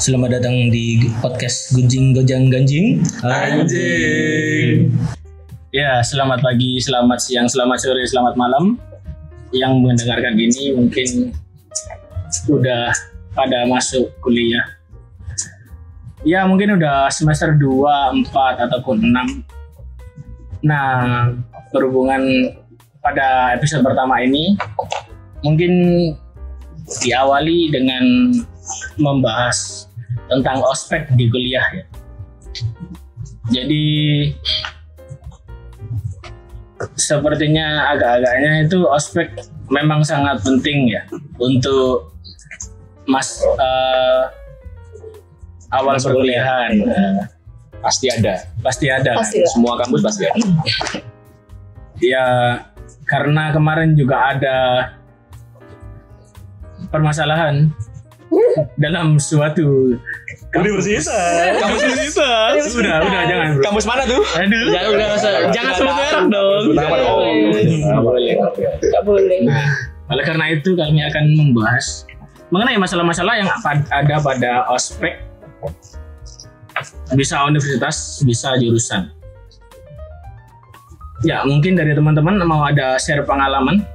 Selamat 0.00 0.40
datang 0.40 0.72
di 0.72 1.12
podcast 1.20 1.76
Gunjing 1.76 2.16
Gojang 2.16 2.48
Ganjing. 2.48 3.04
Anjing. 3.20 4.88
Ya, 5.68 6.00
selamat 6.00 6.40
pagi, 6.40 6.80
selamat 6.80 7.20
siang, 7.20 7.44
selamat 7.50 7.76
sore, 7.82 8.00
selamat 8.08 8.38
malam. 8.40 8.80
Yang 9.52 9.72
mendengarkan 9.84 10.38
ini 10.40 10.72
mungkin 10.72 11.36
udah 12.48 12.96
pada 13.36 13.68
masuk 13.68 14.08
kuliah. 14.24 14.64
Ya, 16.24 16.48
mungkin 16.48 16.80
udah 16.80 17.12
semester 17.12 17.52
2, 17.52 18.32
4 18.32 18.64
ataupun 18.64 18.96
6. 19.04 19.44
Nah, 20.64 21.28
berhubungan 21.74 22.54
pada 23.04 23.52
episode 23.58 23.82
pertama 23.82 24.22
ini 24.22 24.56
mungkin 25.42 25.72
diawali 27.02 27.74
dengan 27.74 28.04
membahas 29.00 29.88
tentang 30.28 30.60
ospek 30.64 31.08
di 31.16 31.28
kuliah 31.28 31.64
ya. 31.72 31.84
Jadi 33.52 33.84
sepertinya 36.98 37.94
agak-agaknya 37.94 38.66
itu 38.66 38.84
ospek 38.86 39.28
memang 39.70 40.02
sangat 40.02 40.42
penting 40.42 40.90
ya 40.90 41.02
untuk 41.38 42.12
mas 43.06 43.40
eh, 43.42 44.22
awal 45.72 45.96
Masuk 45.98 46.14
perkuliahan 46.14 46.70
Pasti 47.82 48.06
ada. 48.06 48.46
pasti 48.62 48.86
ada 48.86 49.10
kan? 49.18 49.26
Pasti 49.26 49.42
lah. 49.42 49.50
Semua 49.50 49.74
kampus 49.74 50.00
pasti 50.06 50.22
ada. 50.30 50.38
ya 51.98 52.26
karena 53.10 53.50
kemarin 53.50 53.98
juga 53.98 54.38
ada 54.38 54.58
permasalahan 56.94 57.74
dalam 58.80 59.16
suatu 59.16 59.96
Universitas. 60.52 61.08
kampus 61.60 61.80
universitas 61.84 62.64
udah 62.76 62.96
udah 63.04 63.22
jangan 63.28 63.48
bro. 63.56 63.62
Kampus 63.64 63.84
mana 63.88 64.02
tuh? 64.04 64.22
aduh. 64.36 64.68
Jangan 64.68 64.88
udah 64.92 65.06
usah- 65.16 65.48
jangan 65.52 65.72
sebut 65.76 65.94
merek 65.96 66.24
dong. 66.28 66.60
Sebut 66.68 66.76
nama 66.76 66.96
dong. 67.00 67.34
Nggak 67.56 68.02
boleh. 68.04 68.32
Gak 68.80 69.02
boleh. 69.04 69.40
oleh 70.12 70.24
karena 70.28 70.44
itu 70.52 70.76
kami 70.76 71.00
akan 71.08 71.24
membahas 71.32 72.04
mengenai 72.52 72.76
masalah-masalah 72.76 73.34
yang 73.40 73.48
ada 73.88 74.16
pada 74.20 74.50
ospek. 74.68 75.24
Bisa 77.16 77.40
universitas 77.48 78.20
bisa 78.20 78.52
jurusan. 78.60 79.08
Ya 81.22 81.40
mungkin 81.46 81.78
dari 81.78 81.94
teman-teman 81.96 82.36
mau 82.44 82.66
ada 82.66 82.98
share 82.98 83.24
pengalaman 83.24 83.86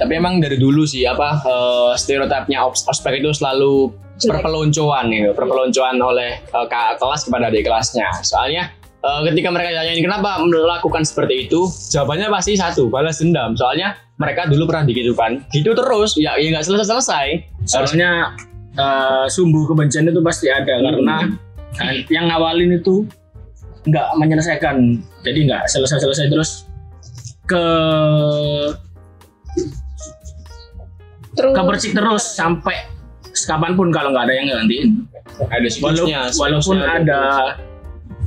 Tapi 0.00 0.12
emang 0.16 0.40
dari 0.40 0.56
dulu 0.56 0.88
sih 0.88 1.04
apa 1.04 1.44
eh, 1.44 1.92
stereotipnya 2.00 2.64
os- 2.64 2.88
ospek 2.88 3.20
itu 3.20 3.36
selalu 3.36 3.92
Jelek. 4.16 4.40
perpeloncoan 4.40 5.12
gitu, 5.12 5.30
perpeloncoan 5.36 5.96
oleh 6.00 6.40
eh, 6.40 6.66
kakak 6.72 6.96
kelas 6.96 7.28
kepada 7.28 7.52
adik 7.52 7.68
kelasnya. 7.68 8.08
Soalnya 8.24 8.72
eh, 9.04 9.20
ketika 9.28 9.52
mereka 9.52 9.76
tanyain 9.76 10.00
kenapa 10.00 10.40
melakukan 10.40 11.04
seperti 11.04 11.44
itu, 11.44 11.68
jawabannya 11.92 12.32
pasti 12.32 12.56
satu, 12.56 12.88
balas 12.88 13.20
dendam. 13.20 13.52
Soalnya 13.60 14.00
mereka 14.16 14.48
dulu 14.48 14.68
pernah 14.68 14.88
digitukan, 14.88 15.44
gitu 15.52 15.72
terus, 15.76 16.16
ya 16.16 16.36
ya 16.40 16.48
nggak 16.56 16.64
selesai-selesai. 16.64 17.26
Harus 17.68 17.92
soalnya 17.92 18.32
eh, 18.80 19.26
sumbu 19.28 19.68
kebencian 19.68 20.08
itu 20.08 20.24
pasti 20.24 20.48
ada 20.48 20.80
karena 20.80 21.28
eh, 21.84 22.08
yang 22.08 22.32
ngawalin 22.32 22.80
itu 22.80 23.04
nggak 23.88 24.06
menyelesaikan 24.20 25.00
jadi 25.24 25.38
nggak 25.48 25.62
selesai-selesai 25.72 26.28
terus 26.28 26.50
ke 27.48 27.64
Terus 31.36 31.54
kepercik 31.54 31.92
terus 31.94 32.24
sampai 32.34 32.76
kapan 33.46 33.78
pun 33.78 33.94
kalau 33.94 34.10
nggak 34.10 34.26
ada 34.26 34.34
yang 34.34 34.46
gantiin 34.50 34.88
ada 35.48 35.68
siklusnya. 35.70 36.34
walaupun 36.34 36.82
siklusnya 36.82 36.98
ada 36.98 37.20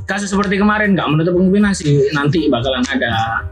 kasus 0.08 0.32
seperti 0.32 0.56
kemarin 0.56 0.96
nggak 0.96 1.08
menutup 1.12 1.36
kemungkinan 1.36 1.76
sih 1.76 2.08
nanti 2.16 2.48
bakalan 2.48 2.80
ada 2.88 3.44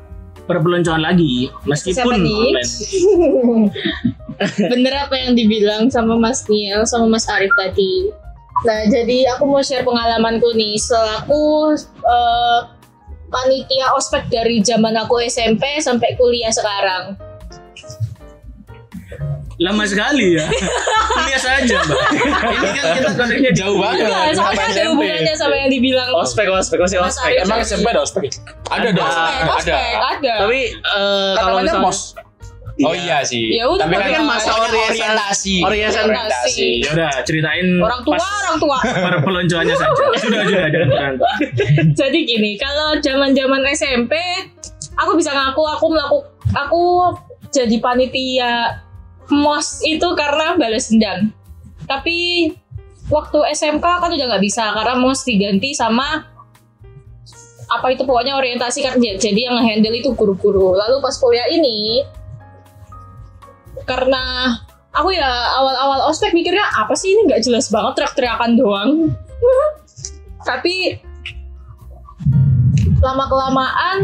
perpeloncoan 0.48 1.04
lagi 1.04 1.52
meskipun 1.68 2.24
online 2.24 2.64
bener 4.72 4.94
apa 5.06 5.14
yang 5.14 5.38
dibilang 5.38 5.86
sama 5.92 6.18
Mas 6.18 6.42
Niel 6.50 6.82
sama 6.88 7.06
Mas 7.06 7.30
Arif 7.30 7.52
tadi. 7.54 8.10
Nah, 8.62 8.86
jadi 8.86 9.26
aku 9.34 9.44
mau 9.48 9.62
share 9.62 9.82
pengalamanku 9.82 10.54
nih 10.54 10.78
selaku 10.78 11.74
eh, 11.82 12.60
panitia 13.32 13.90
ospek 13.96 14.28
dari 14.30 14.62
zaman 14.62 14.94
aku 14.98 15.18
SMP 15.26 15.82
sampai 15.82 16.14
kuliah 16.14 16.52
sekarang. 16.52 17.18
Lama 19.62 19.84
sekali 19.86 20.36
ya 20.36 20.46
kuliah 21.16 21.40
saja 21.40 21.76
mbak 21.86 22.00
ini 22.50 22.68
kan 22.74 22.84
kita 22.98 23.10
konteksnya 23.14 23.52
jauh 23.52 23.76
banget. 23.78 24.08
Nah, 24.08 24.32
soalnya 24.32 24.64
ada 24.64 24.82
hubungannya 24.92 25.34
sama 25.36 25.54
yang 25.56 25.70
dibilang 25.70 26.08
Ospek, 26.16 26.48
ospek, 26.48 26.78
masih 26.80 26.96
Mas 27.00 27.16
ospek. 27.16 27.32
Emang. 27.44 27.58
SMP 27.62 27.86
ada 27.92 28.00
ospek? 28.00 28.22
Ada 28.72 28.88
ospek, 29.52 29.94
ada. 30.00 30.34
Tapi 30.46 30.60
eh, 30.72 31.32
kalau 31.36 31.60
misalnya 31.60 31.84
mos. 31.84 32.16
Oh 32.82 32.96
iya 32.96 33.20
sih. 33.20 33.52
Ya 33.52 33.68
udah, 33.68 33.84
tapi 33.84 33.94
kan, 34.00 34.08
tapi 34.08 34.16
kan 34.16 34.24
masa 34.24 34.50
orientasi. 34.56 35.60
orientasi. 35.60 36.08
Orientasi. 36.08 36.68
ya 36.80 36.90
udah 36.96 37.12
ceritain 37.22 37.68
orang 37.78 38.00
tua, 38.02 38.16
pas 38.16 38.24
orang 38.24 38.56
tua. 38.58 38.78
perpeloncoannya 38.80 39.76
saja 39.76 39.92
sudah 40.24 40.42
sudah 40.48 40.66
jangan 40.72 40.88
berantem 40.88 41.30
Jadi 41.92 42.18
gini, 42.24 42.50
kalau 42.56 42.96
zaman-zaman 42.98 43.60
SMP, 43.76 44.16
aku 44.96 45.20
bisa 45.20 45.30
ngaku 45.36 45.62
aku 45.68 45.86
melakukan 45.92 46.32
aku 46.56 46.82
jadi 47.52 47.76
panitia 47.84 48.80
mos 49.30 49.84
itu 49.84 50.08
karena 50.18 50.58
balas 50.58 50.90
dendam. 50.90 51.30
Tapi 51.86 52.50
waktu 53.12 53.38
SMK 53.52 53.84
kan 53.84 54.10
udah 54.10 54.26
nggak 54.34 54.44
bisa 54.44 54.72
karena 54.72 54.94
mos 54.98 55.22
diganti 55.22 55.76
sama 55.76 56.26
apa 57.72 57.88
itu 57.88 58.04
pokoknya 58.04 58.36
orientasi 58.36 58.84
kan 58.84 59.00
jadi 59.00 59.40
yang 59.48 59.60
handle 59.62 59.94
itu 59.94 60.12
guru-guru. 60.12 60.76
Lalu 60.76 61.00
pas 61.00 61.16
kuliah 61.16 61.46
ini 61.48 62.04
karena 63.88 64.56
aku 64.92 65.14
ya 65.16 65.28
awal-awal 65.56 66.12
ospek 66.12 66.36
mikirnya 66.36 66.62
apa 66.76 66.92
sih 66.92 67.16
ini 67.16 67.32
nggak 67.32 67.42
jelas 67.44 67.72
banget 67.72 68.02
teriak-teriakan 68.02 68.50
doang. 68.60 68.90
Tapi 70.48 71.00
lama 73.02 73.24
kelamaan 73.26 73.98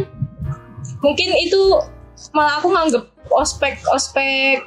mungkin 1.05 1.31
itu 1.39 1.79
malah 2.35 2.59
aku 2.59 2.75
nganggep 2.75 3.05
ospek 3.31 3.79
ospek 3.95 4.65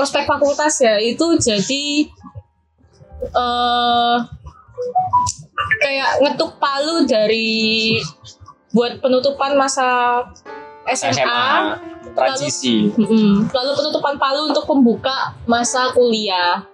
ospek 0.00 0.24
fakultas 0.28 0.80
ya 0.80 0.96
itu 1.00 1.26
jadi 1.40 1.84
eh 3.20 4.16
kayak 5.80 6.10
ngetuk 6.24 6.56
palu 6.56 7.04
dari 7.04 8.00
buat 8.72 9.02
penutupan 9.02 9.58
masa 9.58 10.20
SMA, 10.88 11.20
SMA 11.20 11.48
transisi. 12.16 12.90
Mm-mm. 12.96 13.50
lalu 13.52 13.70
penutupan 13.76 14.16
palu 14.16 14.50
untuk 14.50 14.64
pembuka 14.64 15.36
masa 15.44 15.92
kuliah 15.92 16.64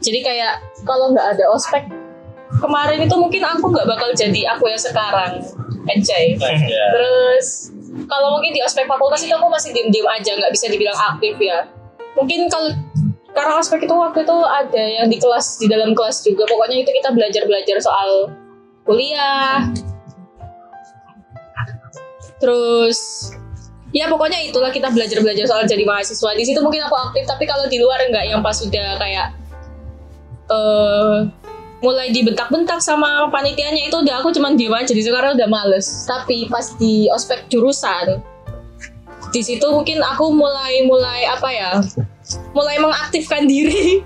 jadi 0.00 0.24
kayak 0.24 0.54
kalau 0.88 1.12
nggak 1.12 1.36
ada 1.36 1.44
ospek 1.52 1.84
kemarin 2.58 3.04
itu 3.04 3.14
mungkin 3.14 3.42
aku 3.44 3.70
nggak 3.70 3.86
bakal 3.86 4.10
jadi 4.16 4.56
aku 4.56 4.72
yang 4.72 4.80
sekarang 4.80 5.44
enjoy 5.88 6.24
Terus 6.94 7.46
kalau 8.06 8.38
mungkin 8.38 8.54
di 8.54 8.62
aspek 8.62 8.86
fakultas 8.86 9.22
itu 9.22 9.34
aku 9.34 9.50
masih 9.50 9.74
diem-diem 9.74 10.06
aja, 10.06 10.30
nggak 10.38 10.52
bisa 10.54 10.66
dibilang 10.70 10.98
aktif 11.14 11.34
ya. 11.42 11.66
Mungkin 12.20 12.52
kalau 12.52 12.70
karena 13.30 13.54
aspek 13.56 13.86
itu 13.86 13.94
waktu 13.94 14.26
itu 14.26 14.36
ada 14.44 14.82
yang 14.84 15.06
di 15.08 15.16
kelas 15.16 15.56
di 15.56 15.66
dalam 15.66 15.96
kelas 15.96 16.22
juga. 16.22 16.44
Pokoknya 16.44 16.84
itu 16.84 16.90
kita 16.92 17.10
belajar-belajar 17.16 17.76
soal 17.80 18.28
kuliah. 18.84 19.64
Terus 22.40 23.30
ya 23.96 24.06
pokoknya 24.06 24.44
itulah 24.44 24.70
kita 24.70 24.92
belajar-belajar 24.92 25.44
soal 25.48 25.64
jadi 25.64 25.84
mahasiswa. 25.88 26.30
Di 26.36 26.44
situ 26.44 26.60
mungkin 26.60 26.84
aku 26.84 26.96
aktif, 27.10 27.24
tapi 27.24 27.48
kalau 27.48 27.64
di 27.66 27.80
luar 27.80 28.00
enggak 28.04 28.28
yang 28.28 28.44
pas 28.44 28.56
sudah 28.60 29.00
kayak 29.00 29.32
eh 30.50 31.18
mulai 31.80 32.12
dibentak-bentak 32.12 32.84
sama 32.84 33.32
panitianya 33.32 33.88
itu 33.88 33.96
udah 33.96 34.20
aku 34.20 34.36
cuman 34.36 34.52
diem 34.52 34.72
aja 34.76 34.92
di 34.92 35.00
sekarang 35.00 35.32
udah 35.32 35.48
males 35.48 36.04
tapi 36.04 36.44
pas 36.52 36.76
di 36.76 37.08
ospek 37.08 37.48
jurusan 37.48 38.20
di 39.32 39.40
situ 39.40 39.64
mungkin 39.72 40.04
aku 40.04 40.28
mulai 40.28 40.84
mulai 40.84 41.24
apa 41.24 41.48
ya 41.48 41.70
mulai 42.52 42.76
mengaktifkan 42.76 43.44
diri 43.44 44.02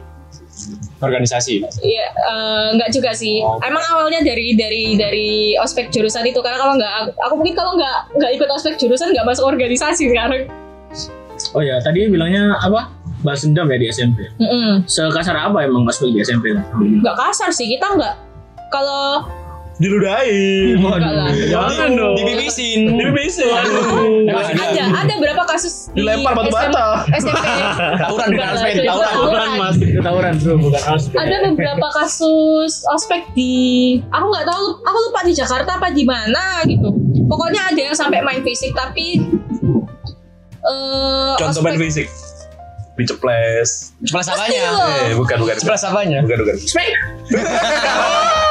Organisasi. 1.03 1.61
ya 1.83 2.07
eh, 2.09 2.67
nggak 2.79 2.91
juga 2.91 3.13
sih 3.13 3.43
Oh. 3.43 3.59
emang 3.61 3.83
awalnya 3.93 4.25
dari 4.25 4.55
dari 4.55 4.97
dari 4.97 5.31
ospek 5.59 5.91
jurusan 5.91 6.25
itu 6.25 6.41
karena 6.41 6.57
kalau 6.57 6.75
nggak 6.75 6.93
aku 7.21 7.35
mungkin 7.37 7.53
kalau 7.53 7.77
nggak 7.77 7.97
nggak 8.15 8.31
ikut 8.33 8.49
ospek 8.49 8.79
jurusan 8.79 9.13
nggak 9.13 9.27
masuk 9.27 9.45
organisasi 9.45 10.09
sekarang 10.09 10.49
oh 11.53 11.61
ya 11.61 11.77
tadi 11.83 12.09
bilangnya 12.09 12.57
apa 12.57 12.89
balas 13.21 13.43
dendam 13.43 13.69
ya 13.69 13.77
di 13.77 13.87
SMP 13.91 14.19
Mm-mm. 14.39 14.87
sekasar 14.87 15.35
apa 15.35 15.61
emang 15.61 15.85
mas 15.85 15.99
di 15.99 16.17
SMP 16.17 16.55
nggak 16.55 17.17
kasar 17.19 17.51
sih 17.51 17.69
kita 17.69 17.85
nggak 17.91 18.15
kalau 18.71 19.27
diludahin. 19.79 20.79
Enggak 20.79 21.13
lah. 21.13 21.31
Jangan 21.35 21.89
dong. 21.99 22.15
Dibibisin. 22.15 22.95
Dibibisin. 22.95 23.51
Ada. 23.51 24.55
Ada, 24.55 24.85
ada 25.03 25.15
berapa 25.19 25.43
kasus 25.51 25.91
di 25.91 26.03
Dilempar 26.03 26.33
batu 26.35 26.51
bata. 26.51 27.07
SMP. 27.15 27.47
Tawuran 28.03 28.29
bukan 28.35 28.49
aspek, 28.55 28.73
tawuran. 28.87 29.13
Tawuran 29.15 29.51
mas, 29.59 29.77
tawuran 29.79 30.35
bro, 30.43 30.55
bukan 30.59 30.83
aspek. 30.95 31.17
Ada 31.19 31.37
beberapa 31.51 31.87
kasus 31.95 32.83
ospek 32.91 33.23
di 33.35 33.55
aku 34.11 34.27
nggak 34.31 34.47
tahu 34.47 34.65
aku 34.83 34.99
lupa 35.11 35.21
di 35.27 35.33
Jakarta 35.35 35.71
apa 35.79 35.89
di 35.91 36.05
mana 36.07 36.63
gitu. 36.67 36.91
Pokoknya 37.27 37.71
ada 37.71 37.81
yang 37.81 37.97
sampai 37.97 38.23
main 38.23 38.43
fisik 38.43 38.75
tapi 38.75 39.23
eh 40.65 41.35
Contoh 41.39 41.63
main 41.63 41.79
fisik. 41.79 42.11
Diceples. 42.95 43.91
Ceplas 44.07 44.31
apanya? 44.31 44.71
Eh, 45.11 45.19
bukan 45.19 45.43
bukan. 45.43 45.59
Ceplas 45.59 45.83
apanya? 45.83 46.23
Bukan 46.23 46.47
bukan. 46.47 46.57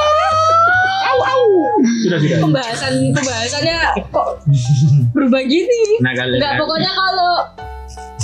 Sudah 2.04 2.18
sudah. 2.20 2.38
pembahasan 2.42 2.94
pembahasannya 3.12 3.78
kok 4.12 4.28
berubah 5.14 5.42
gini. 5.44 5.82
Nah 6.02 6.14
kalian. 6.16 6.38
Enggak 6.40 6.54
pokoknya 6.60 6.92
kalau 6.92 7.34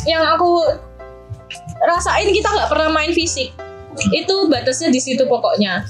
yang 0.08 0.24
aku 0.24 0.52
rasain 1.84 2.30
kita 2.32 2.48
nggak 2.50 2.70
pernah 2.70 2.90
main 2.92 3.12
fisik. 3.12 3.52
Itu 4.16 4.48
batasnya 4.48 4.94
di 4.94 5.02
situ 5.02 5.26
pokoknya. 5.28 5.84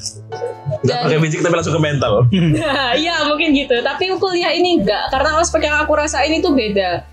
Enggak 0.81 0.97
pakai 1.06 1.19
fisik 1.25 1.39
tapi 1.45 1.53
langsung 1.57 1.75
ke 1.77 1.81
mental. 1.81 2.13
Iya 3.03 3.27
mungkin 3.29 3.53
gitu. 3.53 3.79
Tapi 3.81 4.09
kuliah 4.17 4.53
ini 4.53 4.81
enggak 4.81 5.13
karena 5.13 5.38
ospek 5.39 5.65
yang 5.65 5.77
aku 5.83 5.94
rasain 5.97 6.31
itu 6.33 6.50
beda. 6.51 7.06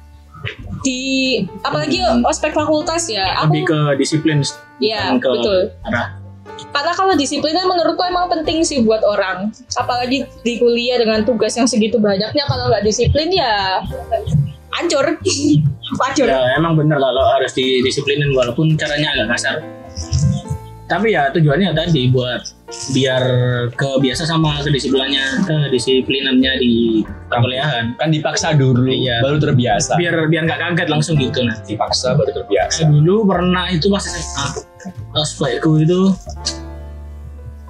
Di 0.85 1.43
apalagi 1.67 1.99
ospek 2.23 2.55
fakultas 2.55 3.11
ya. 3.11 3.43
Aku 3.43 3.51
lebih 3.51 3.63
ke 3.67 3.79
disiplin 3.99 4.39
Iya, 4.77 5.17
betul. 5.17 5.73
arah 5.89 6.26
Karena 6.73 6.93
kalau 6.97 7.13
disiplinnya 7.17 7.65
menurutku 7.65 8.03
emang 8.05 8.31
penting 8.33 8.63
sih 8.63 8.85
buat 8.85 9.01
orang. 9.05 9.53
Apalagi 9.77 10.25
di 10.45 10.53
kuliah 10.61 11.01
dengan 11.01 11.25
tugas 11.27 11.57
yang 11.57 11.69
segitu 11.69 12.01
banyaknya 12.01 12.45
kalau 12.49 12.69
nggak 12.73 12.85
disiplin 12.85 13.29
ya 13.33 13.81
hancur. 14.77 15.05
hancur. 16.03 16.27
ya 16.27 16.59
emang 16.59 16.75
bener 16.75 16.99
kalau 16.99 17.25
harus 17.39 17.55
didisiplinin 17.55 18.35
walaupun 18.35 18.75
caranya 18.75 19.15
agak 19.15 19.39
kasar 19.39 19.57
tapi 20.87 21.15
ya 21.15 21.31
tujuannya 21.35 21.75
tadi 21.75 22.11
buat 22.11 22.43
biar 22.67 23.23
kebiasa 23.73 24.27
sama 24.27 24.59
kedisiplinannya 24.59 25.47
kedisiplinannya 25.47 26.53
di 26.59 26.75
perkuliahan 27.31 27.95
Kan 27.95 28.11
dipaksa 28.11 28.59
dulu, 28.59 28.91
Iya. 28.91 29.23
baru 29.23 29.39
terbiasa. 29.39 29.95
biar 29.95 30.27
biar 30.27 30.43
nggak 30.45 30.61
kaget 30.61 30.89
langsung 30.91 31.15
gitu 31.15 31.47
nah 31.47 31.55
Dipaksa 31.63 32.19
baru 32.19 32.43
terbiasa. 32.43 32.91
dulu 32.91 33.23
pernah 33.23 33.71
itu 33.71 33.87
pas 33.87 34.03
SMA 34.03 34.47
ospekku 35.15 35.79
itu 35.79 36.11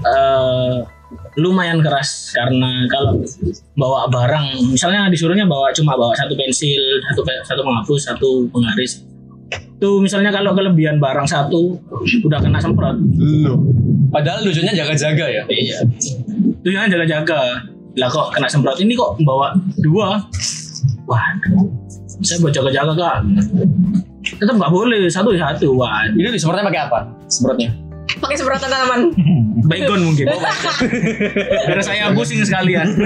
eh 0.03 0.77
lumayan 1.37 1.85
keras 1.85 2.33
karena 2.33 2.89
kalau 2.89 3.21
bawa 3.75 4.09
barang 4.09 4.73
misalnya 4.73 5.07
disuruhnya 5.07 5.45
bawa 5.45 5.71
cuma 5.71 5.93
bawa 5.95 6.17
satu 6.17 6.33
pensil 6.33 6.81
satu 7.05 7.21
satu 7.45 7.61
penghapus 7.63 8.01
satu 8.03 8.29
penggaris 8.49 9.05
itu 9.77 9.91
misalnya 10.01 10.33
kalau 10.33 10.57
kelebihan 10.57 10.97
barang 10.97 11.29
satu 11.29 11.77
udah 12.25 12.41
kena 12.41 12.57
semprot 12.57 12.97
Padahal 14.09 14.41
tujuannya 14.49 14.73
jaga-jaga 14.73 15.27
ya. 15.29 15.43
iya 15.53 15.79
jangan 16.65 16.89
jaga-jaga 16.89 17.61
lah 17.97 18.09
kok 18.09 18.33
kena 18.33 18.49
semprot 18.49 18.81
ini 18.81 18.97
kok 18.97 19.21
bawa 19.21 19.53
dua 19.85 20.25
wah 21.05 21.27
saya 22.25 22.41
buat 22.41 22.57
jaga-jaga 22.57 22.93
kak 22.97 23.19
tetap 24.35 24.55
nggak 24.59 24.73
boleh 24.73 25.07
satu 25.07 25.31
ya 25.37 25.53
satu 25.53 25.77
wah 25.77 26.03
Itu 26.11 26.29
disemprotnya 26.35 26.67
pakai 26.67 26.81
apa? 26.91 26.99
Semprotnya. 27.31 27.71
Pakai 28.17 28.37
semprotan 28.39 28.71
tanaman. 28.71 29.01
Baygon 29.71 30.01
mungkin. 30.03 30.27
Biar 31.69 31.81
saya 31.85 32.11
pusing 32.17 32.43
sekalian. 32.43 32.97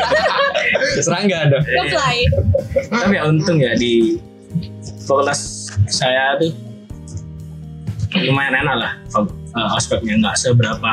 Serangga 1.04 1.50
ada. 1.50 1.58
Tapi 2.90 3.14
ya 3.14 3.22
untung 3.26 3.58
ya 3.60 3.74
di 3.76 4.16
fakultas 5.04 5.59
saya 5.88 6.36
tuh 6.36 6.52
lumayan 8.26 8.66
enak 8.66 8.76
lah 8.76 8.92
uh, 9.14 9.68
ospeknya 9.78 10.18
nggak 10.18 10.36
seberapa 10.36 10.92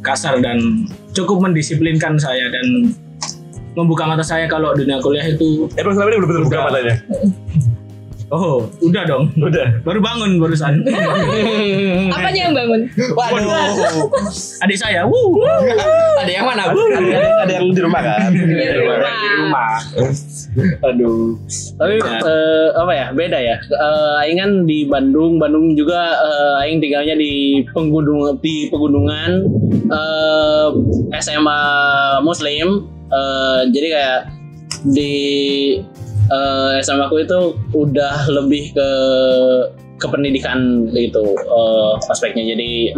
kasar 0.00 0.40
dan 0.40 0.88
cukup 1.12 1.44
mendisiplinkan 1.44 2.16
saya 2.16 2.48
dan 2.52 2.94
membuka 3.78 4.02
mata 4.04 4.24
saya 4.24 4.50
kalau 4.50 4.74
dunia 4.74 4.98
kuliah 4.98 5.24
itu 5.30 5.70
Emang 5.78 5.94
selama 5.94 6.08
ini 6.10 6.16
belum 6.18 6.28
betul 6.28 6.44
buka 6.50 6.58
matanya. 6.66 6.94
Oh 8.30 8.66
udah 8.80 9.02
dong 9.06 9.24
Udah. 9.36 9.82
baru 9.82 9.98
bangun 9.98 10.38
barusan 10.38 10.86
Apanya 12.14 12.40
yang 12.50 12.54
bangun? 12.54 12.80
Waduh. 13.14 14.10
adik 14.62 14.78
saya 14.78 15.02
wuh 15.06 15.38
Ada 16.22 16.30
yang 16.30 16.46
mana? 16.46 16.70
Ada, 16.70 17.18
ada 17.46 17.52
yang 17.58 17.74
di 17.74 17.80
rumah 17.82 18.00
kan? 18.02 18.30
Di 18.30 18.40
rumah. 18.78 18.96
di 19.18 19.28
rumah 19.34 19.70
Aduh. 20.86 21.38
tapi 21.78 21.94
eh, 22.02 22.68
apa 22.74 22.92
ya 22.94 23.06
beda 23.14 23.38
ya 23.38 23.56
Eh, 23.60 24.22
aing 24.26 24.38
kan 24.40 24.50
di 24.66 24.86
Bandung 24.86 25.38
Bandung 25.38 25.74
juga 25.74 26.16
eh, 26.18 26.62
aing 26.66 26.78
tinggalnya 26.82 27.14
di 27.18 27.62
penggunung 27.70 28.38
di 28.42 28.70
pegunungan 28.70 29.30
eh, 29.90 30.68
SMA 31.18 31.60
Muslim 32.22 32.86
Eh, 33.10 33.60
jadi 33.74 33.86
kayak 33.90 34.20
di 34.94 35.12
eh, 36.30 36.80
SMA 36.82 37.10
aku 37.10 37.26
itu 37.26 37.40
udah 37.74 38.30
lebih 38.30 38.72
ke 38.74 38.90
ke 40.00 40.06
pendidikan 40.08 40.88
gitu. 40.94 41.24
Eh, 41.36 41.92
aspeknya 42.08 42.46
jadi 42.56 42.96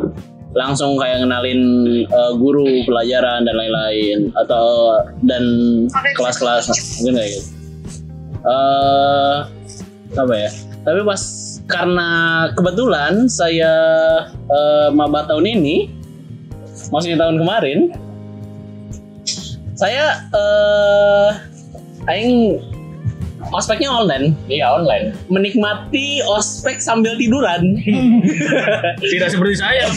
langsung 0.52 1.00
kayak 1.00 1.24
ngenalin 1.24 1.60
eh, 2.04 2.32
guru 2.38 2.84
pelajaran 2.86 3.48
dan 3.48 3.54
lain-lain. 3.56 4.30
Atau 4.36 4.96
dan 5.24 5.44
kelas-kelas 6.14 6.70
mungkin 7.00 7.18
kayak 7.18 7.30
gitu. 7.34 7.48
Eh 8.46 9.38
apa 10.12 10.34
ya? 10.36 10.50
Tapi 10.82 11.00
pas 11.06 11.22
karena 11.70 12.10
kebetulan 12.52 13.26
saya 13.30 13.74
eh, 14.28 14.88
maba 14.92 15.24
tahun 15.24 15.46
ini 15.46 15.76
maksudnya 16.90 17.18
tahun 17.22 17.40
kemarin 17.40 17.78
saya 19.78 20.20
eh 20.34 21.30
aing 22.10 22.60
ospeknya 23.50 23.90
online. 23.90 24.38
Iya, 24.46 24.70
online. 24.70 25.10
menikmati 25.26 26.22
ospek 26.24 26.78
sambil 26.78 27.16
tiduran. 27.16 27.74
Tidak 29.02 29.28
seperti 29.28 29.58
saya 29.58 29.90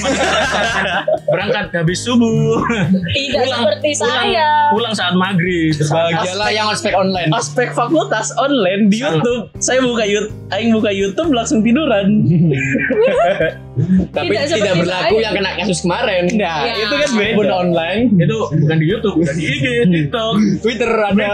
berangkat 1.31 1.69
habis 1.71 2.01
subuh. 2.01 2.63
Tidak 3.11 3.37
Pulang- 3.37 3.61
seperti 3.61 3.89
pulang, 3.95 4.09
saya. 4.25 4.47
pulang 4.73 4.93
saat 4.93 5.13
maghrib. 5.13 5.73
Bahagialah 5.77 6.49
yang 6.49 6.67
ospek 6.67 6.93
online. 6.93 7.29
ospek 7.31 7.69
fakultas 7.71 8.33
online 8.35 8.89
di 8.89 8.99
YouTube. 8.99 9.51
Saya 9.57 9.79
buka 9.79 10.03
YouTube 10.03 10.33
aing 10.51 10.71
buka 10.71 10.89
YouTube 10.89 11.29
langsung 11.29 11.61
tiduran 11.61 12.21
Tapi 14.07 14.31
Tidak 14.31 14.47
tidak, 14.55 14.73
berlaku 14.79 15.15
yang 15.19 15.33
kena 15.33 15.51
kasus 15.57 15.79
kemarin. 15.81 16.23
nah 16.31 16.63
Ya. 16.63 16.73
itu 16.79 16.95
kan 16.95 17.09
beda 17.11 17.35
Pun 17.35 17.47
online. 17.51 18.01
itu 18.15 18.37
bukan 18.55 18.77
di 18.77 18.85
YouTube 18.85 19.15
bukan 19.17 19.35
di 19.35 19.43
IG 19.45 19.65
TikTok 19.85 20.33
Twitter 20.63 20.89
ada. 20.89 21.27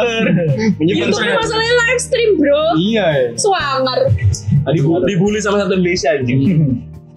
YouTube 0.77 1.13
saya. 1.13 1.37
masalahnya 1.37 1.73
live 1.79 2.01
stream 2.01 2.29
bro. 2.35 2.61
Iya. 2.75 3.07
Swanger. 3.35 3.99
Dibu- 4.67 5.01
Dibully 5.03 5.39
sama 5.39 5.57
satu 5.59 5.73
Indonesia 5.75 6.09
anjing. 6.11 6.41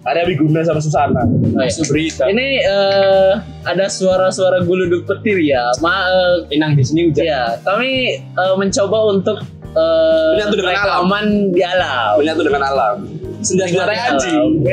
Ada 0.03 0.21
Biguna 0.23 0.61
sama 0.61 0.77
Susana. 0.77 1.25
Isu 1.59 1.81
berita. 1.87 2.29
ini 2.29 2.61
eh, 2.61 3.31
ada 3.63 3.85
suara-suara 3.87 4.61
guluduk 4.61 5.01
petir 5.03 5.41
ya 5.41 5.65
ma 5.79 6.05
eh, 6.05 6.53
Inang 6.53 6.77
di 6.77 6.85
sini 6.85 7.09
hujan. 7.09 7.25
ya 7.25 7.57
kami 7.59 7.91
eh, 8.21 8.55
mencoba 8.55 9.09
untuk 9.09 9.41
eh, 9.73 10.29
Menyatu 10.37 10.55
dengan 10.55 10.77
alam. 10.77 11.09
di 11.49 11.61
alam 11.61 12.13
Menyatu 12.15 12.41
dengan 12.43 12.61
alam. 12.63 12.95
Senjata 13.45 13.93
anjing. 13.93 14.65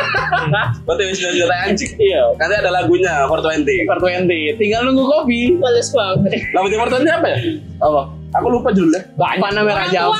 Berarti 0.88 1.02
senjata 1.12 1.56
anjing. 1.62 1.92
iya 2.00 2.22
Nanti 2.34 2.54
ada 2.56 2.70
lagunya 2.72 3.28
420. 3.28 3.86
420 3.86 4.56
tinggal 4.56 4.80
nunggu 4.88 5.04
kopi 5.04 5.52
Males 5.54 5.88
banget. 5.92 6.40
Lagunya 6.50 6.76
420 6.80 7.12
apa 7.12 7.28
ya? 7.28 7.38
apa 7.80 8.02
Aku 8.30 8.46
lupa 8.46 8.70
judulnya. 8.70 9.02
panah 9.18 9.58
merah 9.60 9.90
jamu 9.90 10.14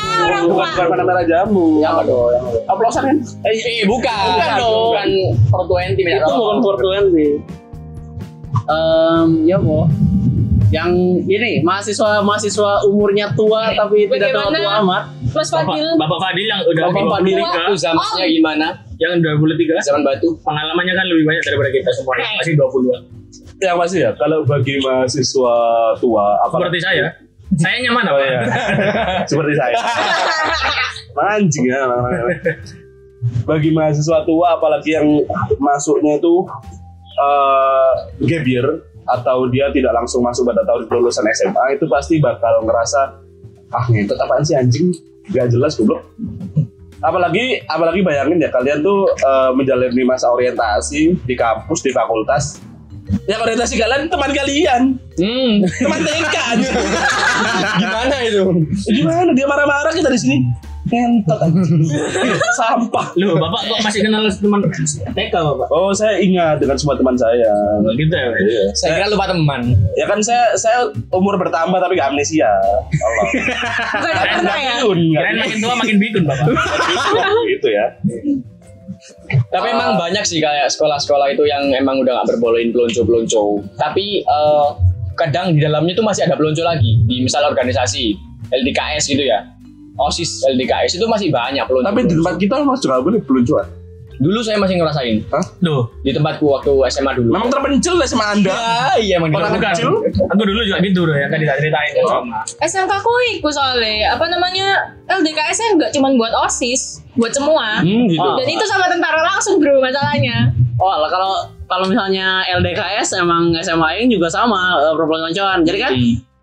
Bukan 0.51 0.51
bukan 0.51 0.87
pada 0.91 1.05
merah 1.07 1.23
jamu. 1.23 1.79
yang 1.79 1.95
apa 1.95 2.03
dong 2.05 2.29
yang 2.29 2.43
apa? 2.45 2.59
Oplosan 2.69 3.03
kan? 3.07 3.17
Eh, 3.47 3.55
eh, 3.55 3.87
bukan. 3.87 4.27
Bukan 4.35 4.51
dong. 4.59 4.91
Bukan 4.91 5.09
420 5.49 5.95
minyak 5.97 6.19
itu 6.19 6.27
bukan 6.29 6.57
rokok. 6.59 6.75
420 7.09 7.39
Em, 8.67 9.29
ya 9.47 9.57
boh 9.59 9.87
yang 10.71 10.91
ini 11.27 11.67
mahasiswa 11.67 12.23
mahasiswa 12.23 12.87
umurnya 12.87 13.35
tua 13.35 13.75
tapi 13.75 14.07
tidak 14.07 14.31
tua 14.31 14.47
Bagaimana? 14.51 14.59
tua 14.63 14.73
amat 14.87 15.03
Mas 15.31 15.47
Bapak, 15.51 15.67
Fadil. 15.67 15.89
Bapak 15.99 16.19
Fadil 16.23 16.47
yang 16.47 16.61
udah 16.63 16.85
Bapak 16.91 16.99
di 16.99 17.11
Fadil. 17.11 17.39
Itu 17.43 17.75
zamannya 17.79 18.27
gimana? 18.31 18.69
yang 19.01 19.17
23 19.17 19.81
Zaman 19.81 20.03
batu. 20.05 20.29
pengalamannya 20.45 20.93
kan 20.93 21.07
lebih 21.09 21.25
banyak 21.25 21.43
daripada 21.43 21.71
kita 21.73 21.91
semuanya 21.97 22.25
masih 22.37 22.55
20 22.55 23.65
Yang 23.65 23.77
pasti 23.81 23.97
ya. 24.05 24.11
Kalau 24.17 24.39
bagi 24.45 24.75
mahasiswa 24.81 25.57
tua, 25.97 26.27
apa? 26.45 26.55
seperti 26.61 26.79
saya 26.85 27.07
saya 27.59 27.77
nyaman 27.83 28.05
Oh 28.07 28.15
apa 28.15 28.21
iya. 28.23 28.41
Seperti 29.31 29.53
saya. 29.59 29.75
Anjing 31.35 31.67
ya. 31.67 31.83
Bagi 33.43 33.75
mahasiswa 33.75 34.23
tua 34.23 34.55
apalagi 34.55 34.95
yang 34.95 35.07
masuknya 35.59 36.23
itu 36.23 36.35
eh 37.21 37.93
gap 38.23 38.45
year 38.47 38.67
atau 39.19 39.51
dia 39.51 39.69
tidak 39.75 39.91
langsung 39.95 40.23
masuk 40.23 40.47
pada 40.47 40.63
tahun 40.67 40.87
kelulusan 40.87 41.27
SMA 41.35 41.65
itu 41.79 41.85
pasti 41.91 42.23
bakal 42.23 42.63
ngerasa 42.63 43.21
ah 43.71 43.85
ngentot 43.91 44.19
apaan 44.19 44.43
sih 44.47 44.55
anjing? 44.55 44.95
Gak 45.31 45.51
jelas 45.55 45.79
goblok. 45.79 46.03
Apalagi 47.01 47.65
apalagi 47.65 48.05
bayangin 48.05 48.43
ya 48.43 48.51
kalian 48.53 48.85
tuh 48.85 49.09
eh, 49.09 49.51
menjalani 49.57 50.03
masa 50.05 50.29
orientasi 50.31 51.17
di 51.25 51.35
kampus 51.35 51.81
di 51.83 51.91
fakultas. 51.95 52.61
Yang 53.27 53.41
orientasi 53.43 53.75
kalian 53.79 54.03
teman 54.07 54.31
kalian. 54.31 54.83
Hmm, 55.19 55.53
teman 55.67 56.01
TK 56.03 56.37
gimana 57.83 58.17
itu? 58.23 58.43
gimana? 58.95 59.31
Dia 59.35 59.47
marah-marah 59.51 59.93
kita 59.93 60.11
di 60.11 60.21
sini 60.21 60.39
ngentot 60.89 61.37
anjing. 61.45 61.85
sampah 62.57 63.13
Loh, 63.21 63.37
Bapak 63.37 63.61
kok 63.69 63.79
masih 63.85 64.01
kenal 64.01 64.25
teman 64.25 64.61
TK, 65.13 65.35
Bapak? 65.35 65.69
oh 65.69 65.93
saya 65.93 66.17
ingat 66.17 66.57
dengan 66.57 66.77
semua 66.81 66.97
teman 66.97 67.13
saya 67.15 67.53
Oh, 67.85 67.93
gitu 67.93 68.13
ya. 68.15 68.29
Iya. 68.33 68.65
Saya 68.73 68.91
kira 68.97 69.07
lupa 69.13 69.29
teman. 69.29 69.61
Ya 69.99 70.09
kan 70.09 70.25
saya 70.25 70.57
saya 70.57 70.89
umur 71.13 71.37
bertambah 71.37 71.77
tapi 71.77 72.01
gak 72.01 72.13
amnesia. 72.13 72.49
Allah. 72.97 73.25
Bukan 74.01 74.25
pernah 74.41 74.57
ya. 74.57 74.75
Kirain 74.85 75.37
makin 75.37 75.59
tua 75.61 75.75
makin 75.77 75.97
bikun, 76.01 76.25
Bapak. 76.25 76.49
gitu 77.51 77.69
ya. 77.69 77.87
Tapi 79.51 79.67
emang 79.73 79.97
banyak 79.97 80.25
sih 80.29 80.41
kayak 80.41 80.69
sekolah-sekolah 80.71 81.33
itu 81.33 81.45
yang 81.49 81.73
emang 81.73 82.01
udah 82.05 82.21
nggak 82.21 82.37
berbolehin 82.37 82.71
pelonco-pelonco. 82.73 83.65
Tapi 83.81 84.23
eh, 84.23 84.69
kadang 85.17 85.57
di 85.57 85.61
dalamnya 85.61 85.93
tuh 85.97 86.05
masih 86.05 86.25
ada 86.29 86.37
pelonco 86.37 86.61
lagi. 86.65 87.01
Di 87.09 87.25
misal 87.25 87.45
organisasi 87.49 88.13
LDKS 88.51 89.05
gitu 89.09 89.25
ya. 89.25 89.41
OSIS 90.01 90.49
LDKS 90.49 90.97
itu 90.97 91.05
masih 91.05 91.29
banyak 91.29 91.65
pelonco. 91.69 91.85
Tapi 91.85 92.09
di 92.09 92.15
tempat 92.17 92.35
kita 92.41 92.55
mas 92.65 92.81
juga 92.81 93.05
boleh 93.05 93.21
peluncuran. 93.21 93.69
Dulu 94.21 94.45
saya 94.45 94.61
masih 94.61 94.77
ngerasain 94.77 95.25
Loh, 95.65 95.89
di 96.05 96.13
tempatku 96.13 96.45
waktu 96.45 96.69
SMA 96.93 97.17
dulu. 97.17 97.33
Memang 97.33 97.49
terpencil 97.49 97.97
lah 97.97 98.05
sama 98.05 98.37
anda. 98.37 98.53
Ya, 98.53 98.93
iya 99.01 99.15
emang 99.17 99.33
Orang 99.33 99.57
kecil. 99.57 99.97
aku 100.29 100.43
dulu 100.45 100.61
juga 100.61 100.77
gitu 100.85 101.09
loh 101.09 101.17
yang 101.17 101.33
tadi 101.33 101.49
tak 101.49 101.57
ceritain 101.57 101.91
kan 101.97 102.05
sama. 102.05 102.39
SMK 102.61 102.93
ku 103.01 103.13
ikut 103.41 103.49
soalnya 103.49 104.13
apa 104.13 104.29
namanya 104.29 104.93
LDKS 105.09 105.57
nya 105.57 105.69
nggak 105.81 105.91
cuma 105.97 106.13
buat 106.21 106.37
osis, 106.45 107.01
buat 107.17 107.33
semua. 107.33 107.81
Hmm, 107.81 108.13
gitu. 108.13 108.29
Dan 108.37 108.45
itu 108.45 108.65
sama 108.69 108.93
tentara 108.93 109.25
langsung 109.25 109.57
bro 109.57 109.81
masalahnya. 109.81 110.53
Oh, 110.77 110.93
lah 110.93 111.09
kalau 111.09 111.33
kalau 111.65 111.89
misalnya 111.89 112.45
LDKS 112.61 113.17
emang 113.17 113.57
SMA 113.65 113.89
Aing 113.97 114.13
juga 114.13 114.29
sama 114.29 114.77
uh, 114.85 114.93
perpeloncoan. 115.01 115.65
Jadi 115.65 115.79
kan 115.81 115.93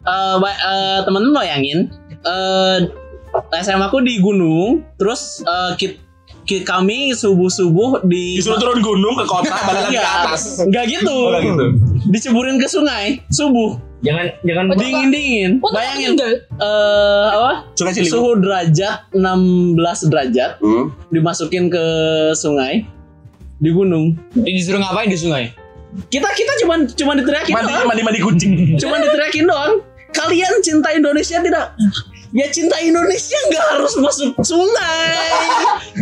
eh 0.02 0.36
ba- 0.42 0.62
eh, 0.66 1.00
temen-temen 1.06 1.30
bayangin 1.30 1.80
eh 2.26 2.78
SMA 3.54 3.86
aku 3.86 4.00
di 4.00 4.18
gunung, 4.18 4.84
terus 4.96 5.40
eh, 5.42 5.72
kit- 5.76 6.00
ki- 6.44 6.64
kami 6.64 7.12
subuh-subuh 7.12 8.04
di 8.04 8.36
Disuruh 8.36 8.58
turun 8.58 8.80
gunung 8.80 9.16
ke 9.16 9.24
kota 9.24 9.52
balik 9.68 9.84
lagi 9.86 9.96
ke 9.96 10.00
Enggak, 10.00 10.16
atas. 10.26 10.44
enggak 10.60 10.86
gitu. 10.88 11.12
Oh, 11.14 11.30
nggak 11.30 11.44
gitu. 11.46 11.66
Diceburin 12.08 12.56
ke 12.56 12.68
sungai 12.68 13.06
subuh. 13.28 13.80
Jangan 13.98 14.30
jangan 14.44 14.66
Dingin-dingin. 14.78 15.52
Oh, 15.58 15.68
tempat 15.68 15.82
Bayangin 15.82 16.12
eh 16.22 16.38
apa? 17.28 17.52
Sungai 17.74 17.94
Ciliwung. 17.94 18.14
Suhu 18.14 18.32
derajat 18.38 18.98
16 19.12 19.74
derajat 20.06 20.52
Hmm. 20.60 20.94
dimasukin 21.10 21.68
ke 21.68 21.86
sungai 22.34 22.86
di 23.58 23.70
gunung. 23.70 24.14
Disuruh 24.34 24.78
ngapain 24.78 25.08
di 25.08 25.18
sungai? 25.18 25.50
Kita 26.06 26.30
kita 26.30 26.54
cuman 26.62 26.86
cuman 26.88 27.16
diteriakin 27.18 27.54
Mandi 27.54 27.74
doang. 27.74 27.88
mandi 27.90 28.02
mandi 28.04 28.20
kucing. 28.22 28.52
Cuman 28.78 29.02
diteriakin 29.02 29.46
doang. 29.46 29.74
Kalian 30.10 30.54
cinta 30.62 30.94
Indonesia 30.94 31.42
tidak? 31.42 31.74
Ya 32.30 32.44
cinta 32.48 32.76
Indonesia 32.78 33.40
nggak 33.48 33.66
harus 33.72 33.94
masuk 33.96 34.36
sungai. 34.42 35.16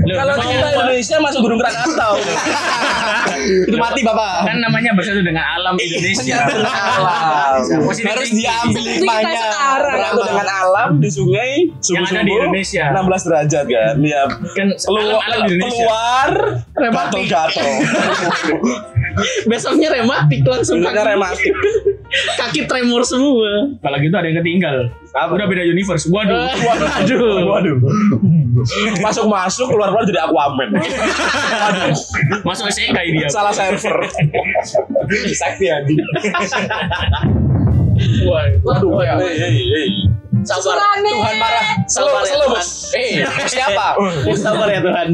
Loh, 0.02 0.16
Kalau 0.16 0.34
cinta 0.40 0.68
Indonesia 0.72 1.16
masuk 1.20 1.40
Gunung 1.42 1.60
Krakatau. 1.60 2.14
Itu 3.70 3.78
mati 3.78 4.02
bapak. 4.02 4.50
kan 4.50 4.58
namanya 4.58 4.92
bersatu 4.92 5.22
dengan 5.22 5.46
alam 5.46 5.78
Indonesia. 5.78 6.42
Alam. 6.42 7.62
Positif 7.84 8.10
Harus 8.10 8.30
diambil 8.32 8.84
hikmahnya. 8.90 9.38
sekarang. 9.38 9.94
Berlaku 9.94 10.22
dengan 10.26 10.48
alam 10.50 10.90
di 10.98 11.10
sungai 11.10 11.52
Yang 11.70 11.78
ada 11.78 11.86
di 11.86 11.94
subuh-subuh 11.94 12.38
Indonesia. 12.42 12.84
16 12.90 13.28
derajat 13.28 13.66
kan. 13.68 13.94
Ya 14.02 14.22
Kan 14.52 14.68
keluar, 14.74 15.04
alam-alam 15.06 15.40
di 15.40 15.54
Indonesia. 15.54 15.78
keluar 15.78 16.30
Rematik. 16.74 17.22
gatel-gatel. 17.30 17.68
Besoknya 19.50 19.90
rematik 19.94 20.42
langsung 20.44 20.82
kaki, 20.82 21.02
rematik. 21.06 21.54
Kaki 22.38 22.68
tremor 22.70 23.02
semua. 23.04 23.72
Kalau 23.80 23.98
gitu 24.00 24.16
ada 24.16 24.28
yang 24.28 24.40
ketinggal. 24.44 24.78
Udah 25.16 25.46
beda 25.48 25.64
universe. 25.64 26.08
Waduh. 26.12 26.52
Aduh. 27.04 27.48
Waduh. 27.48 27.76
Masuk-masuk 29.00 29.68
keluar-keluar 29.72 30.04
jadi 30.08 30.22
Aquaman. 30.28 30.70
Masuk 32.48 32.66
SEK 32.72 32.96
dia. 32.96 33.28
Salah 33.32 33.52
server. 33.56 33.96
Sakti 35.40 35.66
anjing. 35.72 36.00
Waduh. 38.64 38.92
Hei, 39.24 39.36
hei, 39.40 39.56
hei. 39.56 39.92
Sabar. 40.46 40.78
Tuhan 41.02 41.36
marah. 41.42 41.68
Selo, 41.90 42.12
Sabar 42.12 42.22
ya, 42.22 42.36
Tuhan. 42.38 42.50
bos. 42.54 42.70
Eh, 42.94 43.12
siapa? 43.50 43.88
Sabar 44.38 44.68
ya 44.70 44.80
Tuhan. 44.84 45.10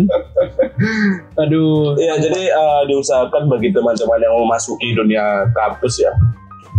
Aduh. 1.39 1.96
Ya, 1.96 2.20
jadi 2.20 2.51
eh, 2.51 2.81
diusahakan 2.91 3.48
bagi 3.48 3.72
teman-teman 3.72 4.20
yang 4.20 4.34
mau 4.36 4.46
masuki 4.50 4.91
dunia 4.91 5.48
kampus 5.55 6.03
ya. 6.03 6.12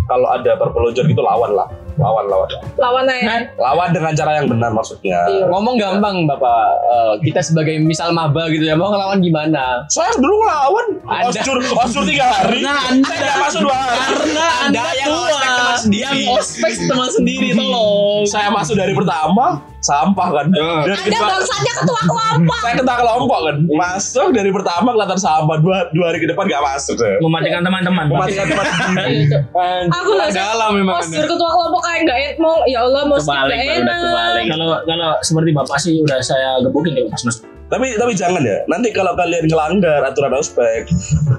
Kalau 0.07 0.29
ada 0.31 0.59
perpeloncoan 0.59 1.07
gitu 1.09 1.23
lawan 1.23 1.53
lah. 1.57 1.69
Lawan, 1.95 2.25
lawan. 2.27 2.49
Lawan 2.75 3.05
aja. 3.07 3.45
Lawan 3.55 3.89
dengan 3.91 4.13
cara 4.13 4.33
yang 4.35 4.47
benar 4.47 4.71
maksudnya. 4.71 5.19
Ngomong 5.45 5.77
gampang 5.77 6.25
bapak. 6.25 6.65
Eh, 6.83 7.15
kita 7.23 7.41
sebagai 7.41 7.77
misal 7.79 8.11
maba 8.11 8.49
gitu 8.49 8.63
ya 8.63 8.73
mau 8.73 8.89
ngelawan 8.89 9.19
gimana? 9.19 9.85
Saya 9.87 10.13
dulu 10.15 10.35
ngelawan. 10.39 10.87
Anda- 11.05 11.29
Oscur, 11.29 11.57
oscur 11.61 12.03
tiga 12.05 12.27
hari. 12.27 12.61
Karena 12.61 12.75
anda 12.89 13.05
Saya 13.07 13.21
nggak 13.23 13.39
masuk 13.43 13.61
dua 13.63 13.77
hari. 13.77 14.01
karena 14.25 14.47
anda, 14.63 14.81
Anda 14.81 14.93
yang 14.95 15.09
tua. 15.09 15.21
ospek 15.23 15.51
teman 15.51 15.77
sendiri. 15.77 16.03
Yang 16.03 16.19
ospek 16.33 16.73
teman 16.83 17.09
sendiri 17.11 17.49
tolong. 17.53 18.23
Saya 18.25 18.49
masuk 18.49 18.75
dari 18.75 18.93
pertama 18.93 19.47
sampah 19.79 20.29
kan. 20.31 20.47
Dari 20.47 20.95
Anda 20.95 20.95
kedua, 21.11 21.27
bangsatnya 21.29 21.73
ketua 21.75 22.01
kelompok. 22.05 22.59
saya 22.63 22.75
ketua 22.79 22.97
kelompok 22.97 23.41
kan. 23.43 23.57
Masuk 23.69 24.29
dari 24.31 24.51
pertama 24.51 24.89
kelihatan 24.91 25.19
sampah. 25.19 25.57
Dua, 25.59 25.77
dua 25.91 26.05
hari 26.07 26.19
ke 26.19 26.27
depan 26.27 26.45
gak 26.47 26.63
masuk 26.65 26.95
saya. 26.97 27.19
Mematikan 27.19 27.61
teman-teman. 27.61 28.05
Mematikan 28.09 28.47
teman 28.47 28.65
sendiri. 28.65 29.19
Aku 29.99 30.11
lah 30.15 30.29
dalam 30.31 30.71
memang. 30.75 30.97
postur 30.97 31.25
ketua 31.25 31.51
kelompok 31.51 31.83
kayak 31.93 32.03
nggak 32.03 32.19
en- 32.19 32.39
mau 32.39 32.57
ya 32.65 32.81
Allah 32.81 33.03
mau 33.05 33.17
Kebalik, 33.17 33.53
udah 33.53 33.61
enak. 33.79 34.45
Kalau 34.49 34.69
kalau 34.83 35.11
seperti 35.21 35.51
bapak 35.53 35.79
sih 35.79 35.95
udah 36.01 36.19
saya 36.19 36.57
gebukin 36.61 36.93
ya 36.95 37.05
mas 37.07 37.23
mas. 37.23 37.39
Tapi 37.69 37.97
tapi 37.97 38.13
jangan 38.13 38.45
ya. 38.45 38.61
Nanti 38.69 38.93
kalau 38.93 39.17
kalian 39.17 39.49
ngelanggar 39.49 40.05
aturan 40.05 40.37
ospek, 40.37 40.93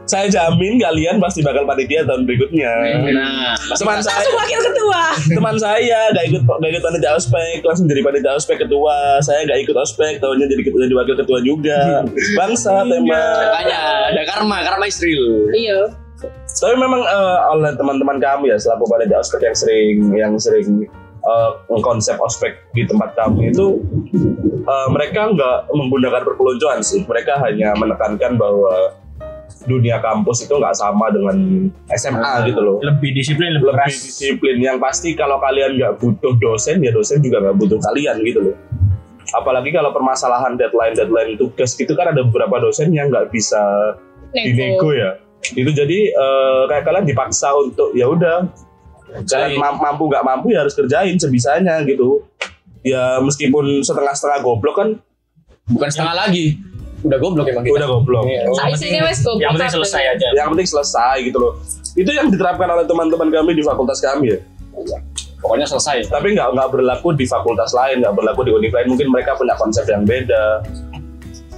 saya 0.04 0.26
jamin 0.26 0.82
kalian 0.82 1.22
pasti 1.22 1.46
bakal 1.46 1.62
panitia 1.64 2.02
tahun 2.04 2.26
berikutnya. 2.26 2.74
Nah, 3.14 3.54
Teman 3.78 4.02
saya, 4.02 4.18
Langsung 4.18 4.38
wakil 4.42 4.60
ketua. 4.64 5.02
teman 5.30 5.56
saya 5.62 6.10
gak 6.10 6.26
ikut 6.26 6.42
gak 6.42 6.70
ikut 6.74 6.82
panitia 6.82 7.14
ospek, 7.14 7.62
langsung 7.62 7.86
jadi 7.86 8.02
panitia 8.02 8.34
ospek 8.34 8.66
ketua. 8.66 9.22
Saya 9.22 9.46
gak 9.46 9.62
ikut 9.62 9.78
ospek, 9.78 10.18
tahunnya 10.18 10.50
jadi 10.50 10.62
ketua 10.66 10.80
jadi 10.82 10.96
wakil 10.98 11.16
ketua 11.22 11.40
juga. 11.46 12.02
Bangsa 12.34 12.82
tema. 12.82 13.14
Makanya 13.14 13.80
ada 14.10 14.22
karma, 14.26 14.58
karma 14.66 14.86
istri 14.90 15.14
lu. 15.14 15.54
Iya. 15.54 16.02
Tapi 16.54 16.76
memang 16.78 17.02
eh, 17.02 17.38
oleh 17.50 17.74
teman-teman 17.74 18.18
kami 18.22 18.54
ya 18.54 18.58
selaku 18.62 18.86
panitia 18.86 19.18
ospek 19.18 19.42
yang 19.42 19.58
sering 19.58 19.98
yang 20.14 20.34
sering 20.38 20.86
eh, 21.26 21.52
konsep 21.82 22.14
ospek 22.22 22.62
di 22.78 22.86
tempat 22.86 23.18
kami 23.18 23.50
itu 23.50 23.82
eh, 24.62 24.88
mereka 24.94 25.34
nggak 25.34 25.74
menggunakan 25.74 26.22
perpeloncoan 26.22 26.86
sih. 26.86 27.02
Mereka 27.10 27.42
hanya 27.42 27.74
menekankan 27.74 28.38
bahwa 28.38 29.02
dunia 29.64 29.98
kampus 30.04 30.44
itu 30.46 30.54
nggak 30.54 30.76
sama 30.76 31.10
dengan 31.10 31.70
SMA 31.96 32.34
gitu 32.52 32.62
loh. 32.62 32.78
Lebih 32.84 33.16
disiplin, 33.16 33.56
lebih, 33.58 33.74
Lebih 33.74 33.90
keras. 33.90 33.96
disiplin. 33.98 34.56
Yang 34.62 34.78
pasti 34.84 35.10
kalau 35.18 35.40
kalian 35.42 35.80
nggak 35.80 35.98
butuh 35.98 36.36
dosen 36.38 36.84
ya 36.84 36.92
dosen 36.94 37.24
juga 37.24 37.50
nggak 37.50 37.58
butuh 37.58 37.80
kalian 37.82 38.22
gitu 38.22 38.40
loh. 38.52 38.56
Apalagi 39.34 39.74
kalau 39.74 39.90
permasalahan 39.90 40.54
deadline 40.60 40.94
deadline 40.94 41.34
tugas 41.40 41.74
gitu 41.74 41.98
kan 41.98 42.14
ada 42.14 42.22
beberapa 42.22 42.62
dosen 42.62 42.94
yang 42.94 43.10
nggak 43.10 43.34
bisa 43.34 43.58
dinego 44.36 44.90
Nego. 44.90 44.90
ya 44.94 45.12
itu 45.52 45.70
jadi 45.70 46.00
eh, 46.10 46.62
kayak 46.66 46.84
kalian 46.84 47.04
dipaksa 47.04 47.52
untuk 47.52 47.92
ya 47.92 48.08
udah 48.08 48.48
kalian 49.22 49.56
mam- 49.56 49.78
mampu 49.78 50.08
nggak 50.08 50.24
mampu 50.24 50.48
ya 50.50 50.62
harus 50.62 50.74
kerjain 50.74 51.16
sebisanya 51.16 51.84
gitu 51.84 52.24
ya 52.82 53.20
meskipun 53.20 53.82
setengah-setengah 53.82 54.40
goblok 54.42 54.76
kan 54.76 54.90
Bukan 55.64 55.88
setengah 55.88 56.12
lagi. 56.18 56.60
Udah 57.02 57.16
goblok 57.18 57.48
emang 57.48 57.64
kita. 57.64 57.76
udah 57.78 57.88
goblok 57.90 58.28
Saat 58.54 58.76
sini 58.76 59.00
wes 59.00 59.20
goblok. 59.20 59.40
Yang 59.40 59.52
penting 59.54 59.72
selesai 59.74 60.04
aja. 60.10 60.28
yang 60.34 60.50
penting 60.50 60.68
selesai 60.70 61.16
gitu 61.22 61.38
loh 61.38 61.54
itu 61.94 62.10
yang 62.10 62.28
diterapkan 62.28 62.66
oleh 62.66 62.84
teman-teman 62.84 63.30
kami 63.30 63.54
di 63.54 63.62
fakultas 63.62 64.00
kami 64.00 64.34
ya 64.34 64.40
Pokoknya 65.38 65.64
selesai. 65.64 66.08
tapi 66.08 66.34
nggak 66.34 66.50
nggak 66.50 66.70
berlaku 66.70 67.12
di 67.14 67.24
fakultas 67.24 67.72
lain 67.72 68.00
nggak 68.00 68.12
berlaku 68.12 68.44
di 68.44 68.52
univ 68.52 68.72
lain 68.72 68.88
mungkin 68.90 69.08
mereka 69.08 69.36
punya 69.36 69.54
konsep 69.54 69.84
yang 69.86 70.02
beda 70.02 70.64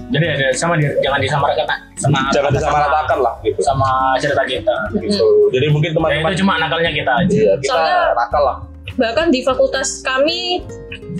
Jadi 0.06 0.24
ada 0.24 0.46
sama 0.52 0.74
di, 0.74 0.86
jangan 1.00 1.18
disamaratakan 1.18 1.78
sama 1.96 2.18
jangan 2.30 2.50
disamaratakan 2.52 3.18
lah 3.18 3.34
gitu. 3.40 3.58
Sama 3.60 3.88
cerita 4.16 4.42
kita. 4.44 4.76
gitu. 4.96 5.26
Jadi 5.50 5.66
mungkin 5.68 5.90
Ya, 5.90 5.96
teman-teman 5.96 6.30
itu 6.30 6.38
cuma 6.40 6.52
nakalnya 6.56 6.90
kita 6.90 7.12
aja. 7.16 7.32
iya 7.32 7.52
kita 7.56 7.72
Soalnya- 7.72 8.14
nakal 8.14 8.42
lah. 8.42 8.56
bahkan 8.96 9.28
di 9.28 9.42
fakultas 9.42 10.00
kami 10.00 10.62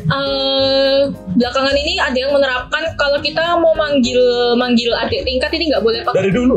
eh 0.06 1.00
belakangan 1.34 1.74
ini 1.74 1.98
ada 1.98 2.14
yang 2.16 2.30
menerapkan 2.30 2.94
kalau 2.94 3.18
kita 3.18 3.42
mau 3.58 3.74
manggil 3.74 4.16
manggil 4.54 4.94
adik 4.96 5.20
tingkat 5.22 5.50
ini 5.52 5.68
nggak 5.68 5.82
boleh 5.82 6.00
pakai 6.02 6.18
dari 6.20 6.32
dulu? 6.32 6.56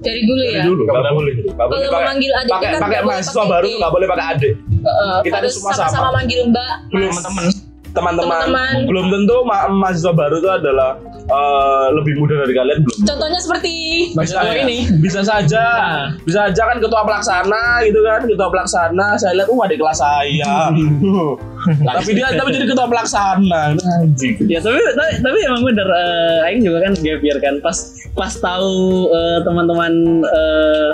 Dari 0.00 0.22
dulu 0.24 0.42
ya. 0.42 0.64
dulu? 0.64 0.82
Nggak 0.82 1.12
boleh. 1.12 1.34
Kalau 1.46 1.70
pakai 1.70 1.88
memanggil 1.94 2.32
adik 2.34 2.50
pakai 2.50 2.68
kan 2.68 2.80
pakai 2.82 3.00
mahasiswa 3.04 3.44
baru 3.46 3.66
nggak 3.70 3.92
boleh 3.92 4.06
pakai 4.08 4.26
adik. 4.28 4.52
Heeh, 4.80 5.16
Kita 5.22 5.36
harus 5.38 5.52
semua 5.54 5.70
sama. 5.70 5.86
sama-sama 5.86 6.08
manggil 6.18 6.40
Mbak. 6.46 6.72
belum. 6.90 7.10
Teman-teman. 7.10 7.44
Teman-teman. 7.90 8.74
belum 8.86 9.06
tentu 9.08 9.36
ma- 9.42 9.66
mahasiswa 9.68 10.12
baru 10.12 10.34
itu 10.36 10.48
adalah 10.48 10.90
eh, 11.30 11.86
lebih 11.94 12.14
muda 12.18 12.34
dari 12.42 12.54
kalian 12.54 12.78
belum? 12.82 12.98
Contohnya 13.06 13.38
seperti 13.38 13.74
bisa 14.12 14.38
ya. 14.42 14.52
ini. 14.66 14.78
bisa 14.98 15.20
saja. 15.22 15.66
Bisa 16.26 16.50
aja 16.50 16.62
kan 16.66 16.78
ketua 16.82 17.06
pelaksana 17.06 17.86
gitu 17.86 18.00
kan 18.02 18.20
ketua 18.26 18.48
pelaksana. 18.50 19.06
Saya 19.16 19.38
lihat 19.38 19.48
uh 19.48 19.60
adik 19.62 19.78
kelas 19.78 19.98
saya. 20.02 20.54
Tapi 21.92 22.10
dia 22.16 22.32
tapi 22.32 22.56
jadi 22.56 22.66
ketua 22.72 22.88
pelaksana. 22.88 23.76
Anjing. 24.00 24.34
Ya 24.48 24.64
tapi 24.64 24.80
tapi, 24.80 25.12
tapi 25.20 25.38
emang 25.44 25.62
bener 25.62 25.88
eh, 25.88 26.46
Aing 26.48 26.64
juga 26.64 26.88
kan 26.88 26.92
gap 26.98 27.20
year 27.20 27.38
kan. 27.38 27.60
Pas 27.60 28.00
pas 28.16 28.32
tahu 28.32 29.06
eh, 29.12 29.38
teman-teman 29.44 29.92
eh, 30.24 30.90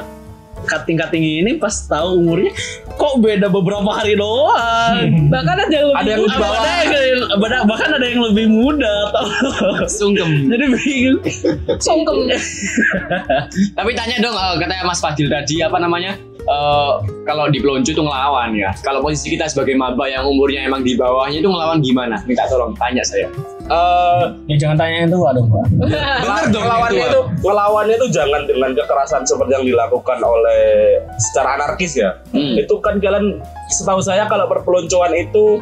cutting 0.67 0.99
cutting 0.99 1.23
ini 1.23 1.57
pas 1.57 1.73
tahu 1.87 2.19
umurnya 2.19 2.51
kok 2.97 3.15
beda 3.19 3.47
beberapa 3.47 3.91
hari 3.91 4.15
doang. 4.15 5.29
bahkan 5.29 5.57
ada 5.59 5.71
yang 5.71 5.87
lebih 5.87 5.97
Ada 5.97 6.11
yang 6.11 6.21
muda. 6.23 6.37
bawah. 6.37 6.61
Ada 6.65 6.99
yang, 6.99 7.21
bahkan- 7.37 7.65
bahkan 7.67 7.91
ada 7.93 8.07
yang 8.07 8.23
lebih 8.25 8.47
muda. 8.49 8.95
Sungkem. 9.87 10.31
Jadi 10.49 10.65
bingung. 10.67 11.21
sungkem. 11.79 12.17
Tapi 13.79 13.91
tanya 13.93 14.17
dong, 14.19 14.35
eh, 14.35 14.55
katanya 14.59 14.85
Mas 14.85 14.99
Fadil 14.99 15.29
tadi 15.29 15.61
apa 15.61 15.77
namanya? 15.77 16.17
Eh, 16.47 16.93
kalau 17.23 17.51
di 17.51 17.59
pelonco 17.59 17.91
itu 17.91 17.99
ngelawan 17.99 18.55
ya. 18.55 18.71
Kalau 18.81 19.03
posisi 19.03 19.35
kita 19.35 19.47
sebagai 19.47 19.75
maba 19.75 20.07
yang 20.07 20.25
umurnya 20.25 20.63
emang 20.63 20.83
di 20.83 20.95
bawahnya 20.95 21.39
itu 21.39 21.49
ngelawan 21.51 21.83
gimana? 21.83 22.23
Minta 22.25 22.47
tolong 22.47 22.73
tanya 22.79 23.03
saya. 23.03 23.27
Eh, 23.67 24.25
ya 24.47 24.57
jangan 24.63 24.79
tanya 24.79 25.11
itu 25.11 25.19
aduh 25.27 25.43
pak 25.43 25.67
Bener 26.23 26.45
dong 26.55 26.63
ngelawannya 26.63 27.03
itu, 27.03 27.21
ngelawannya 27.43 27.95
itu 27.99 28.07
jangan 28.15 28.47
dengan 28.47 28.71
kekerasan 28.79 29.27
seperti 29.27 29.59
yang 29.59 29.67
dilakukan 29.67 30.23
oleh 30.23 31.03
secara 31.19 31.59
anarkis 31.59 31.99
ya 31.99 32.15
Hmm. 32.31 32.55
itu 32.55 32.79
kan 32.79 33.03
kalian 33.03 33.43
setahu 33.67 33.99
saya 33.99 34.31
kalau 34.31 34.47
perpeloncoan 34.47 35.11
itu 35.19 35.59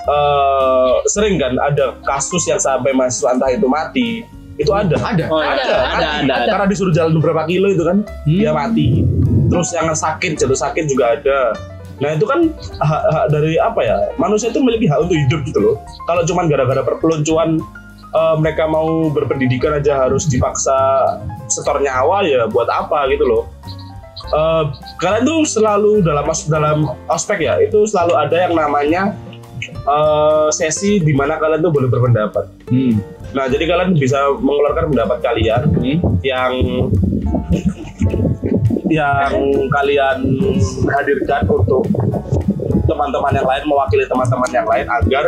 eh, 0.00 0.92
sering 1.06 1.36
kan 1.36 1.60
ada 1.60 1.92
kasus 2.08 2.40
yang 2.48 2.56
sampai 2.56 2.96
mahasiswa 2.96 3.36
entah 3.36 3.52
itu 3.52 3.66
mati 3.68 4.24
itu 4.56 4.72
ada 4.72 4.96
Ada. 4.96 5.24
Oh, 5.28 5.36
Ada, 5.36 5.60
ada, 5.60 5.76
ada, 5.76 6.08
ada. 6.24 6.34
ada. 6.40 6.48
karena 6.48 6.66
disuruh 6.72 6.92
jalan 6.96 7.20
beberapa 7.20 7.44
kilo 7.44 7.68
itu 7.68 7.84
kan 7.84 8.00
dia 8.24 8.56
mati 8.56 9.04
terus 9.46 9.68
yang 9.74 9.90
sakit 9.90 10.38
jatuh 10.38 10.58
sakit 10.58 10.84
juga 10.90 11.18
ada. 11.18 11.40
Nah 11.96 12.12
itu 12.12 12.28
kan 12.28 12.52
hak, 12.80 13.02
hak 13.08 13.26
dari 13.32 13.56
apa 13.56 13.80
ya? 13.80 13.96
Manusia 14.20 14.52
itu 14.52 14.60
memiliki 14.60 14.86
hak 14.90 15.08
untuk 15.08 15.16
hidup 15.16 15.40
gitu 15.48 15.58
loh. 15.60 15.76
Kalau 16.04 16.22
cuman 16.28 16.50
gara-gara 16.52 16.82
perpeloncoan 16.84 17.60
eh, 18.12 18.34
mereka 18.36 18.68
mau 18.68 19.08
berpendidikan 19.08 19.80
aja 19.80 20.04
harus 20.04 20.28
dipaksa 20.28 20.76
setor 21.48 21.80
nyawa 21.80 22.26
ya 22.26 22.44
buat 22.50 22.68
apa 22.68 23.08
gitu 23.12 23.24
loh. 23.24 23.42
Eh, 24.26 24.64
kalian 25.00 25.24
tuh 25.24 25.40
selalu 25.48 26.04
dalam 26.04 26.26
dalam 26.50 26.78
ospek 27.08 27.46
ya 27.46 27.62
itu 27.62 27.86
selalu 27.88 28.12
ada 28.18 28.36
yang 28.48 28.54
namanya 28.58 29.02
eh, 29.64 30.48
sesi 30.52 31.00
di 31.00 31.16
mana 31.16 31.40
kalian 31.40 31.64
tuh 31.64 31.72
boleh 31.72 31.88
berpendapat. 31.88 32.44
Hmm. 32.68 33.00
Nah, 33.36 33.52
jadi 33.52 33.68
kalian 33.68 33.98
bisa 34.00 34.32
mengeluarkan 34.38 34.96
pendapat 34.96 35.18
kalian 35.20 35.62
yang 36.24 36.52
yang 38.90 39.32
kalian 39.70 40.18
hadirkan 40.86 41.42
untuk 41.50 41.86
teman-teman 42.86 43.32
yang 43.34 43.46
lain 43.46 43.64
mewakili 43.66 44.04
teman-teman 44.06 44.50
yang 44.54 44.66
lain 44.66 44.86
agar 44.86 45.26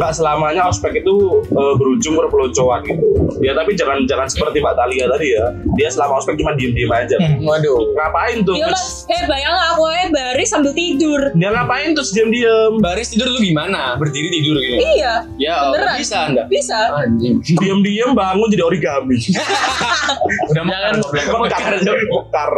nggak 0.00 0.16
selamanya 0.16 0.64
ospek 0.64 0.96
itu 0.96 1.14
eh, 1.44 1.74
berujung 1.76 2.16
perpeloncoan 2.16 2.80
gitu. 2.82 3.04
Ya 3.40 3.52
tapi 3.52 3.76
jangan 3.76 4.08
jangan 4.08 4.24
seperti 4.26 4.58
Mbak 4.58 4.74
Talia 4.74 5.04
tadi 5.06 5.26
ya. 5.30 5.44
Dia 5.76 5.88
selama 5.92 6.16
ospek 6.16 6.40
cuma 6.40 6.56
diem-diem 6.56 6.88
aja. 6.88 7.16
Waduh. 7.38 7.92
Ngapain 7.92 8.40
tuh? 8.42 8.56
Iya 8.56 8.72
eh 9.10 9.22
bayang 9.26 9.56
aku 9.70 9.84
eh 9.90 10.06
baris 10.08 10.48
sambil 10.48 10.72
tidur. 10.72 11.20
Dia 11.34 11.52
ngapain 11.52 11.92
terus 11.92 12.10
diem-diem? 12.10 12.80
Baris 12.80 13.12
tidur 13.12 13.28
lu 13.28 13.38
gimana? 13.38 14.00
Berdiri 14.00 14.28
tidur 14.30 14.56
gitu. 14.56 14.80
Iya, 14.80 15.14
Ya, 15.36 15.68
Beneran. 15.68 15.96
bisa 15.98 16.16
Anda. 16.24 16.42
bisa. 16.48 16.78
Anjing. 16.96 17.42
Diem-diem 17.60 18.14
bangun 18.14 18.48
jadi 18.48 18.64
origami. 18.64 19.20
udah 20.50 20.64
Jangan 20.64 20.94
Mekar, 21.40 21.74
mekar. 22.12 22.52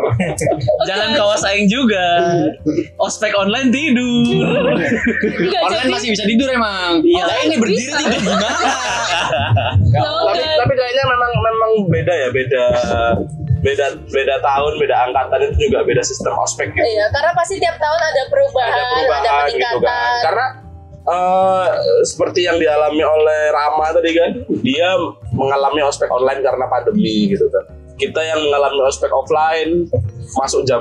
jangan 0.85 1.09
kawas 1.15 1.43
Aing 1.45 1.67
juga. 1.67 2.05
Ospek 2.99 3.33
online 3.33 3.73
tidur. 3.73 4.63
Online 4.69 5.89
jadi. 5.89 5.93
masih 5.93 6.09
bisa 6.13 6.25
tidur 6.25 6.49
emang. 6.49 7.01
Iya. 7.03 7.25
Ini 7.47 7.57
berdiri 7.59 7.83
tidur 7.89 8.19
gimana? 8.21 8.49
Tapi 9.93 10.41
tapi 10.41 10.73
kayaknya 10.77 11.05
memang 11.05 11.31
memang 11.41 11.71
beda 11.89 12.13
ya 12.13 12.29
beda 12.33 12.65
beda 13.63 13.87
beda 14.11 14.35
tahun 14.43 14.73
beda 14.83 14.97
angkatan 15.11 15.39
itu 15.49 15.71
juga 15.71 15.87
beda 15.87 16.03
sistem 16.03 16.35
ospek 16.39 16.75
gitu. 16.75 16.83
Iya, 16.83 17.07
karena 17.15 17.31
pasti 17.33 17.63
tiap 17.63 17.79
tahun 17.79 18.01
ada 18.01 18.23
perubahan, 18.29 18.73
ada 18.73 18.83
ada, 18.83 18.91
perubahan 18.91 19.23
gitu 19.23 19.39
peningkatan. 19.55 19.87
kan 19.87 20.13
karena 20.27 20.47
eh, 21.07 21.67
seperti 22.03 22.41
yang 22.47 22.57
dialami 22.59 23.03
oleh 23.07 23.43
Rama 23.55 23.87
tadi 23.95 24.11
kan 24.15 24.31
dia 24.63 24.89
mengalami 25.31 25.81
ospek 25.87 26.11
online 26.11 26.43
karena 26.43 26.65
pandemi 26.67 27.31
gitu 27.31 27.47
kan 27.49 27.65
kita 28.01 28.21
yang 28.21 28.41
mengalami 28.41 28.81
ospek 28.89 29.11
offline 29.13 29.87
masuk 30.33 30.65
jam 30.65 30.81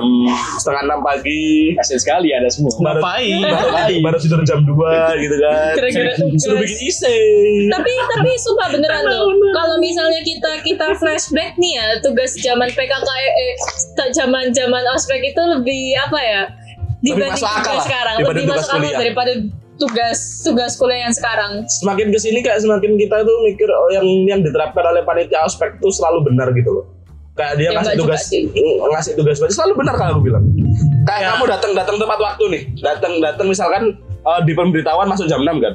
setengah 0.56 0.82
enam 0.88 1.00
pagi. 1.04 1.76
Kasian 1.76 2.00
sekali 2.00 2.32
ada 2.32 2.48
semua. 2.48 2.72
baru, 2.80 3.00
Ngapain? 3.00 3.40
baru, 3.44 3.96
baru 4.00 4.16
tidur 4.20 4.40
jam 4.48 4.64
2 4.64 4.72
gitu 5.20 5.36
kan. 5.36 5.72
Kira-kira 5.76 6.12
suruh 6.40 6.58
bikin 6.62 6.78
isi 6.88 7.18
tapi 7.68 7.92
tapi 7.92 8.30
sumpah 8.40 8.68
beneran 8.72 9.04
loh. 9.04 9.28
Kalau 9.52 9.76
misalnya 9.80 10.20
kita 10.24 10.52
kita 10.64 10.86
flashback 10.96 11.56
nih 11.60 11.78
ya 11.78 11.86
tugas 12.00 12.32
zaman 12.40 12.68
PKK 12.72 13.08
eh 13.12 13.54
zaman 14.12 14.52
zaman 14.56 14.82
ospek 14.96 15.20
itu 15.20 15.42
lebih 15.42 15.96
apa 16.08 16.18
ya? 16.20 16.42
Dibanding 17.02 17.34
masuk 17.34 17.50
akal 17.50 17.58
tugas 17.58 17.74
lah, 17.74 17.84
sekarang 17.84 18.14
dibanding 18.22 18.46
lebih 18.46 18.54
masuk 18.54 18.70
akal 18.70 18.78
kuliah. 18.78 19.00
daripada 19.02 19.32
tugas 19.74 20.18
tugas 20.46 20.72
kuliah 20.78 21.00
yang 21.10 21.14
sekarang. 21.14 21.52
Semakin 21.66 22.14
ke 22.14 22.18
sini 22.22 22.38
kayak 22.46 22.62
semakin 22.62 22.94
kita 22.94 23.26
tuh 23.26 23.36
mikir 23.42 23.66
oh, 23.66 23.90
yang 23.90 24.06
yang 24.30 24.40
diterapkan 24.46 24.86
oleh 24.86 25.02
panitia 25.02 25.42
ospek 25.42 25.82
itu 25.82 25.90
selalu 25.90 26.30
benar 26.30 26.54
gitu 26.54 26.70
loh 26.70 26.86
kayak 27.32 27.54
dia 27.56 27.68
Ya, 27.68 27.70
ngasih 27.74 27.94
tugas 27.96 28.20
sih. 28.24 28.42
ngasih 28.84 29.12
tugas 29.16 29.36
baca 29.38 29.52
selalu 29.52 29.72
benar 29.80 29.94
kalau 29.96 30.12
aku 30.16 30.22
bilang. 30.22 30.44
Kayak 31.02 31.20
Ya. 31.20 31.28
kamu 31.32 31.44
datang 31.48 31.70
datang 31.72 31.96
tepat 31.96 32.18
waktu 32.18 32.44
nih. 32.48 32.62
Datang 32.78 33.12
datang 33.18 33.46
misalkan 33.48 33.82
eh, 34.02 34.40
di 34.44 34.52
pemberitahuan 34.52 35.08
masuk 35.08 35.26
jam 35.26 35.40
6 35.40 35.58
kan. 35.58 35.74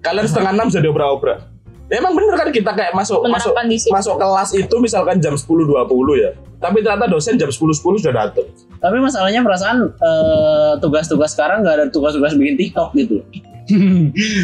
Kalian 0.00 0.26
setengah 0.26 0.52
enam 0.54 0.66
sudah 0.66 0.82
diobrak-obrak 0.82 1.38
ya, 1.86 2.00
emang 2.00 2.16
bener 2.16 2.34
kan 2.34 2.48
kita 2.48 2.72
kayak 2.72 2.96
masuk 2.96 3.20
masuk 3.22 3.52
Menerapkan 3.52 3.92
masuk 3.92 4.14
kelas 4.16 4.50
itu 4.56 4.74
misalkan 4.80 5.20
jam 5.20 5.36
10.20 5.36 5.84
ya. 6.16 6.30
Tapi 6.56 6.80
ternyata 6.80 7.04
dosen 7.04 7.36
jam 7.36 7.52
10.10 7.52 8.00
sudah 8.00 8.14
datang. 8.16 8.48
Tapi 8.80 8.96
masalahnya 8.96 9.44
perasaan 9.44 9.92
eh, 9.92 10.72
tugas-tugas 10.80 11.36
sekarang 11.36 11.60
nggak 11.60 11.74
ada 11.76 11.84
tugas-tugas 11.90 12.32
bikin 12.32 12.56
TikTok 12.56 12.96
gitu. 12.96 13.20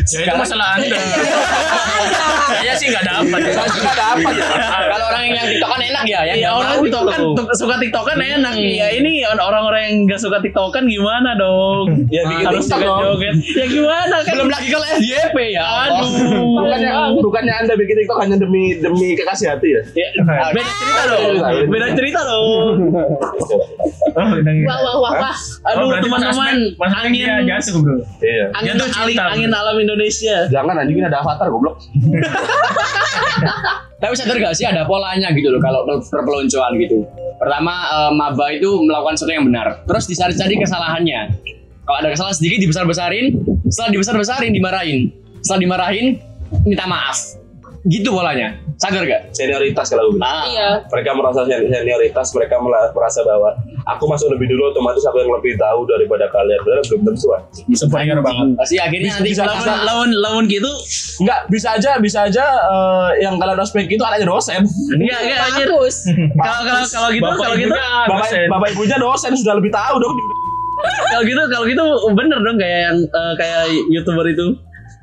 Ya 0.08 0.18
itu 0.24 0.34
masalah 0.38 0.78
anda 0.78 0.98
saya 2.58 2.74
sih 2.74 2.86
nggak 2.90 3.04
dapat 3.06 3.40
ya. 3.40 3.52
saya 3.54 3.70
juga 3.72 3.92
dapat 3.96 4.32
ya 4.34 4.46
Kalau 4.88 5.06
orang 5.08 5.22
yang 5.24 5.46
TikTok 5.48 5.70
kan 5.70 5.80
enak 5.80 6.04
ya, 6.04 6.20
yang 6.26 6.36
Iya 6.38 6.48
nggak 6.48 6.54
orang 6.58 6.76
TikTokan 6.84 7.20
suka 7.56 7.74
TikTokan 7.80 8.16
enak. 8.18 8.54
Iya 8.58 8.86
ini 9.00 9.12
orang-orang 9.24 9.80
yang 9.88 9.94
nggak 10.04 10.20
suka 10.20 10.38
TikTokan 10.42 10.84
gimana 10.84 11.30
dong? 11.38 11.86
ya 12.14 12.22
bikin 12.28 12.46
Harus 12.46 12.66
joget-joget. 12.68 13.34
Ya 13.56 13.64
gimana 13.70 14.16
kan? 14.20 14.32
Belum 14.36 14.48
lagi 14.52 14.68
kalau 14.68 14.86
FYP 15.00 15.36
ya. 15.54 15.64
Aduh. 15.88 16.60
bukannya 16.60 16.92
bukannya 17.22 17.54
anda 17.54 17.74
bikin 17.78 17.96
TikTok 18.04 18.18
hanya 18.20 18.36
demi 18.36 18.76
demi 18.78 19.16
kekasih 19.16 19.56
hati 19.56 19.68
ya 19.72 19.82
Ya, 19.96 20.08
beda 20.52 20.70
cerita 20.76 21.02
dong. 21.08 21.34
Beda 21.72 21.86
cerita 21.96 22.20
dong. 22.26 22.76
wah 24.18 24.78
wah 24.78 24.96
wah 25.00 25.12
wah 25.14 25.36
Aduh 25.72 25.84
berarti 25.90 26.06
teman-teman, 26.10 26.56
angin 26.78 27.46
jatuh 27.46 27.80
bro 27.80 27.96
iya 28.22 28.46
angin 28.56 28.74
Jatuh 28.78 28.88
angin, 29.16 29.48
angin 29.48 29.52
alam 29.54 29.76
Indonesia. 29.80 30.44
jangan 30.52 30.76
anjing 30.76 31.00
ini 31.00 31.06
ada 31.08 31.24
avatar 31.24 31.48
goblok 31.48 31.80
Tapi 33.98 34.14
sadar 34.14 34.38
gak 34.38 34.54
sih 34.54 34.62
ada 34.62 34.86
polanya 34.86 35.34
gitu 35.34 35.50
loh 35.50 35.58
kalau 35.58 35.82
perpeloncoan 36.06 36.78
gitu. 36.78 37.02
Pertama 37.34 37.74
eh, 37.90 38.10
maba 38.14 38.46
itu 38.54 38.70
melakukan 38.86 39.18
sesuatu 39.18 39.34
yang 39.34 39.46
benar. 39.50 39.82
Terus 39.90 40.06
dicari-cari 40.06 40.54
kesalahannya. 40.54 41.20
Kalau 41.82 41.98
ada 41.98 42.08
kesalahan 42.14 42.36
sedikit 42.38 42.58
dibesar-besarin, 42.62 43.26
setelah 43.66 43.90
dibesar-besarin 43.98 44.52
dimarahin. 44.54 45.10
Setelah 45.42 45.60
dimarahin 45.66 46.06
minta 46.62 46.86
maaf. 46.86 47.18
Gitu 47.88 48.04
polanya. 48.06 48.52
Sadar 48.76 49.02
gak? 49.02 49.32
senioritas 49.32 49.88
kalau 49.88 50.06
gue 50.08 50.20
Nah, 50.20 50.44
iya 50.46 50.78
mereka 50.84 51.10
merasa 51.10 51.42
sen- 51.42 51.66
senioritas 51.66 52.30
mereka 52.30 52.60
merasa 52.92 53.20
bahwa 53.22 53.50
aku 53.84 54.04
masuk 54.04 54.30
lebih 54.30 54.46
dulu 54.46 54.70
otomatis 54.70 55.02
aku 55.02 55.18
yang 55.18 55.32
lebih 55.32 55.56
tahu 55.56 55.82
daripada 55.84 56.28
kalian 56.28 56.60
Padahal 56.60 56.84
belum 56.84 57.00
tentu 57.04 57.26
superior 57.74 58.20
banget 58.20 58.54
pasti 58.54 58.76
akhirnya 58.76 59.10
nanti 59.10 59.32
bisa- 59.32 59.42
Lawan 59.42 59.80
lawan 59.82 60.10
lawan 60.14 60.44
gitu. 60.46 60.68
Enggak, 61.18 61.48
bisa 61.48 61.74
aja, 61.74 61.98
bisa 61.98 62.18
aja 62.24 62.44
eh, 62.44 63.10
yang 63.20 63.34
kalian 63.34 63.58
ospek 63.58 63.88
itu 63.88 63.98
anaknya 64.00 64.28
dosen. 64.28 64.62
Enggak 64.92 65.18
enggak 65.18 65.38
anjir. 65.48 65.66
bagus 65.66 65.96
Kalau 66.36 66.60
kalau 66.62 66.84
kalau 66.86 67.08
gitu 67.10 67.30
kalau 67.34 67.56
gitu 67.56 67.72
Bapak, 67.72 68.06
dosen. 68.22 68.46
bapak 68.48 68.68
ibunya 68.70 68.96
dosen 68.96 69.32
sudah 69.34 69.54
lebih 69.56 69.72
tahu 69.72 69.96
dong. 69.96 70.14
kalau 71.08 71.22
gitu 71.24 71.42
kalau 71.48 71.64
gitu 71.66 71.82
bener 72.12 72.38
dong 72.38 72.56
kayak 72.56 72.80
yang 72.84 72.98
eh, 73.02 73.32
kayak 73.34 73.60
youtuber 73.88 74.22
itu 74.24 74.54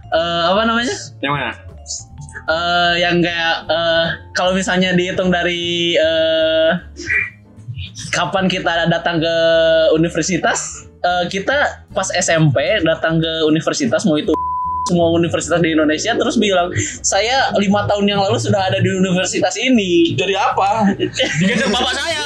Eh, 0.08 0.44
apa 0.46 0.64
namanya 0.64 0.96
yang 1.20 1.34
mana? 1.34 1.52
Eh, 2.46 2.94
yang 3.02 3.22
kayak 3.22 3.56
eh, 3.70 4.06
kalau 4.38 4.54
misalnya 4.54 4.94
dihitung 4.94 5.30
dari 5.34 5.96
eh, 5.98 6.70
kapan 8.14 8.48
kita 8.48 8.88
datang 8.88 9.20
ke 9.20 9.36
universitas, 9.94 10.88
eh, 11.04 11.26
kita 11.30 11.88
pas 11.92 12.10
SMP 12.14 12.82
datang 12.86 13.20
ke 13.20 13.34
universitas 13.50 14.06
mau 14.06 14.18
itu 14.18 14.34
semua 14.86 15.10
universitas 15.18 15.58
di 15.66 15.74
Indonesia 15.74 16.14
terus 16.14 16.38
bilang 16.38 16.70
saya 17.02 17.50
lima 17.58 17.90
tahun 17.90 18.06
yang 18.06 18.22
lalu 18.22 18.38
sudah 18.38 18.70
ada 18.70 18.78
di 18.78 18.90
universitas 18.94 19.58
ini. 19.58 20.14
Jadi 20.14 20.38
apa? 20.38 20.94
Digeser 21.42 21.70
bapak 21.74 21.94
saya. 21.98 22.22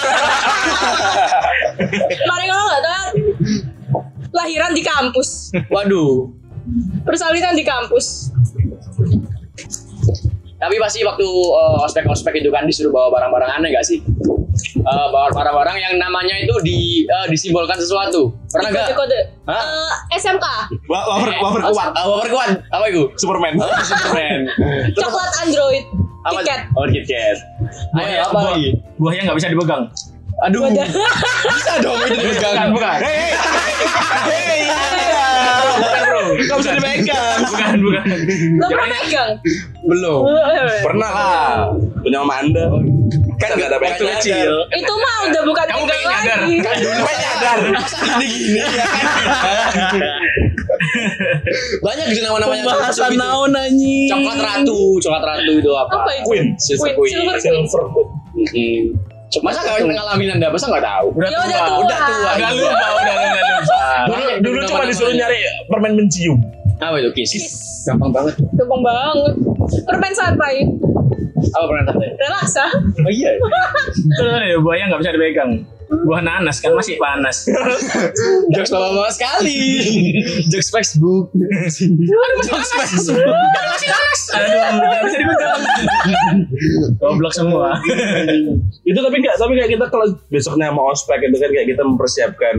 Mari 2.27 2.45
kalau 2.51 2.63
nggak 2.67 2.83
tahu 2.83 3.05
lahiran 4.29 4.71
di 4.75 4.83
kampus, 4.85 5.55
Waduh. 5.71 6.29
persalinan 7.07 7.55
di 7.55 7.63
kampus. 7.65 8.29
Tapi 10.59 10.75
pasti 10.75 10.99
waktu 11.01 11.23
eh, 11.25 11.85
ospek-ospek 11.87 12.35
itu 12.37 12.51
kan 12.51 12.67
disuruh 12.67 12.91
bawa 12.91 13.07
barang-barang 13.15 13.51
aneh 13.55 13.71
gak 13.71 13.87
sih? 13.87 14.03
Eh, 14.75 15.07
bawa 15.09 15.31
barang-barang 15.31 15.77
yang 15.79 15.95
namanya 15.95 16.35
itu 16.35 16.51
di 16.59 16.77
eh, 17.03 17.25
disimbolkan 17.27 17.79
sesuatu. 17.79 18.35
Pernah 18.51 18.69
gak? 18.69 18.91
kode. 18.91 19.19
Hah? 19.47 19.63
Eh, 20.11 20.19
SMK, 20.19 20.45
Wa- 20.85 21.07
Wafer 21.07 21.31
wafer 21.33 21.61
kuat. 21.65 21.89
Ah, 21.95 22.05
wafer 22.05 22.29
kuat. 22.29 22.49
Apa 22.67 22.85
itu? 22.87 23.07
Superman. 23.15 23.55
Superman. 23.81 24.39
coklat 24.99 25.31
Android, 25.39 25.83
Apa? 26.21 26.43
tiket. 26.43 26.59
Oh, 26.75 26.83
KitKat. 26.85 27.37
Ayo, 27.95 28.17
apa 28.21 28.35
buah, 28.35 28.51
lagi? 28.51 28.67
buahnya 28.99 29.21
nggak 29.31 29.37
bisa 29.39 29.47
dipegang. 29.47 29.83
Aduh. 30.39 30.61
Bisa 30.71 31.73
dong 31.79 31.99
itu 32.03 32.15
dipegang. 32.15 32.71
bukan. 32.71 32.99
Hei, 32.99 33.31
hei, 34.27 34.61
Bukan 35.79 36.01
bro. 36.03 36.08
Gak 36.41 36.57
bisa 36.57 36.71
dipegang. 36.73 37.37
Bukan, 37.43 37.75
bukan. 37.81 38.05
Lo 38.55 38.65
pernah 38.67 38.87
megang? 38.89 39.31
Belum. 39.81 40.21
Pernah 40.81 41.09
lah. 41.09 41.53
Punya 41.99 42.17
mama 42.21 42.35
anda. 42.39 42.65
Kan 43.37 43.49
gak 43.53 43.67
ada 43.67 43.77
Waktu 43.77 43.99
pegang. 43.99 44.19
kecil. 44.19 44.51
Itu 44.69 44.93
mah 44.93 45.15
udah 45.25 45.41
bukan 45.43 45.65
Kamu 45.65 45.83
pengen 45.83 46.05
nyadar. 46.05 46.39
lagi. 46.39 46.55
Kan 46.59 46.75
dulu 46.77 46.93
Dulu 46.93 47.11
nyadar. 47.17 47.57
Gini 47.99 48.25
gini 48.29 48.59
ya 48.59 48.67
kan. 48.69 49.05
Banyak 51.81 52.05
sih 52.09 52.21
nama-namanya. 52.21 52.63
Pembahasan 52.65 53.11
Itu. 53.11 53.19
naon 53.19 53.51
anjing. 53.51 54.07
Coklat 54.07 54.39
ratu, 54.39 54.79
coklat 54.99 55.23
ratu 55.25 55.51
itu 55.55 55.71
apa? 55.73 55.91
Apa 55.97 56.11
itu? 56.13 56.25
Queen. 56.25 56.45
Silver 56.55 56.89
Queen, 56.93 57.15
Queen. 57.19 57.39
Silver 57.39 57.83
Queen. 57.91 58.85
Mm-mm. 59.29 59.45
Masa 59.45 59.59
gak 59.61 59.85
ngalamin 59.85 60.29
anda? 60.33 60.47
Masa 60.49 60.65
gak 60.67 60.81
tahu? 60.81 61.07
Udah 61.13 61.29
Ya 61.29 61.37
tua. 61.37 61.45
udah 61.45 61.59
tua. 61.61 61.79
Udah 61.79 61.99
tua. 62.01 62.31
Udah 62.33 62.49
lupa, 62.51 62.87
udah 62.91 63.13
udah 63.13 63.43
lupa. 63.53 63.81
Dulu, 64.09 64.25
dulu 64.41 64.59
cuma 64.65 64.83
disuruh 64.83 65.13
nyari 65.13 65.37
permen 65.69 65.93
mencium. 65.93 66.37
Apa 66.79 66.95
itu 66.97 67.11
kiss? 67.13 67.33
Gampang 67.83 68.09
banget. 68.09 68.33
Gampang 68.55 68.81
banget. 68.81 69.33
Permen 69.85 70.13
santai. 70.13 70.65
Apa 71.39 71.63
pernah 71.65 71.83
tahu? 71.85 71.99
Relaksa. 72.01 72.65
Oh 72.73 73.11
iya. 73.11 73.31
Terus 74.17 74.31
ada 74.31 74.57
buahnya 74.59 74.85
nggak 74.89 75.01
bisa 75.01 75.11
dipegang. 75.13 75.51
Buah 75.89 76.21
nanas 76.21 76.61
kan 76.61 76.77
masih 76.77 77.01
panas. 77.01 77.49
Jokes 78.53 78.69
bapak-bapak 78.69 79.13
sekali. 79.17 79.57
Jokes 80.53 80.69
Facebook. 80.69 81.33
Jokes 82.45 82.71
Facebook. 82.77 83.25
Aduh, 84.29 84.61
nggak 84.77 85.01
bisa 85.09 85.17
dipegang. 85.17 85.61
Goblok 87.01 87.33
semua. 87.33 87.81
itu 88.85 88.99
tapi 89.01 89.15
nggak 89.17 89.35
tapi 89.41 89.53
kayak 89.57 89.71
kita 89.73 89.85
kalau 89.89 90.13
besoknya 90.29 90.69
mau 90.69 90.93
ospek 90.93 91.25
itu 91.25 91.37
kan 91.41 91.49
kayak 91.49 91.67
kita 91.73 91.81
mempersiapkan 91.81 92.57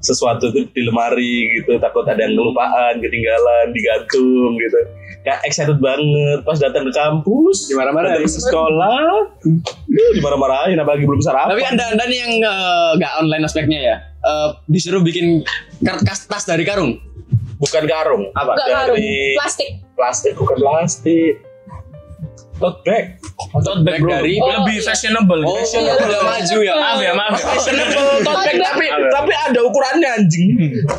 sesuatu 0.00 0.48
itu 0.48 0.64
di 0.72 0.82
lemari 0.82 1.60
gitu 1.60 1.76
takut 1.76 2.04
ada 2.04 2.18
yang 2.18 2.32
kelupaan 2.32 2.98
ketinggalan 2.98 3.66
digantung 3.70 4.56
gitu 4.56 4.80
kayak 5.20 5.44
excited 5.44 5.76
banget 5.76 6.40
pas 6.42 6.56
datang 6.56 6.88
ke 6.88 6.92
kampus 6.92 7.68
Dimarah-marahin. 7.68 8.24
datang 8.24 8.32
ke 8.32 8.40
sekolah 8.40 9.04
uh, 9.44 10.10
dimarah-marahin 10.16 10.76
apalagi 10.76 11.04
belum 11.04 11.20
sarapan 11.20 11.52
Tapi 11.52 11.64
anda 11.68 11.84
anda 11.92 12.04
nih 12.08 12.18
yang 12.18 12.32
eh, 12.40 12.90
nggak 12.96 13.12
online 13.20 13.44
aspeknya 13.44 13.78
ya, 13.78 13.96
eh, 14.00 14.48
disuruh 14.66 15.04
bikin 15.04 15.44
kertas 15.80 16.24
tas 16.24 16.44
dari 16.44 16.64
karung. 16.64 16.96
bukan 17.60 17.84
karung 17.84 18.22
Apa? 18.32 18.56
Karung. 18.56 18.96
dari 18.96 19.36
Plastik. 19.36 19.68
plastik 19.92 20.32
bukan 20.32 20.56
plastik 20.56 21.36
tote 22.60 22.84
bag 22.84 23.04
Tote 23.58 23.80
bag 23.82 23.98
dari- 23.98 24.36
Oh, 24.36 24.48
lebih 24.54 24.76
iya. 24.76 24.86
fashionable. 24.86 25.40
Oh, 25.42 25.56
iya. 25.56 25.92
udah 25.96 26.20
maju 26.22 26.58
ya. 26.60 26.74
Maaf 26.76 26.98
ya, 26.98 27.12
maaf. 27.12 27.32
ya. 27.32 27.44
fashionable 27.50 28.08
tote 28.28 28.44
bag 28.44 28.56
tapi 28.60 28.84
tapi 29.10 29.32
ada 29.32 29.60
ukurannya 29.62 30.08
anjing 30.14 30.48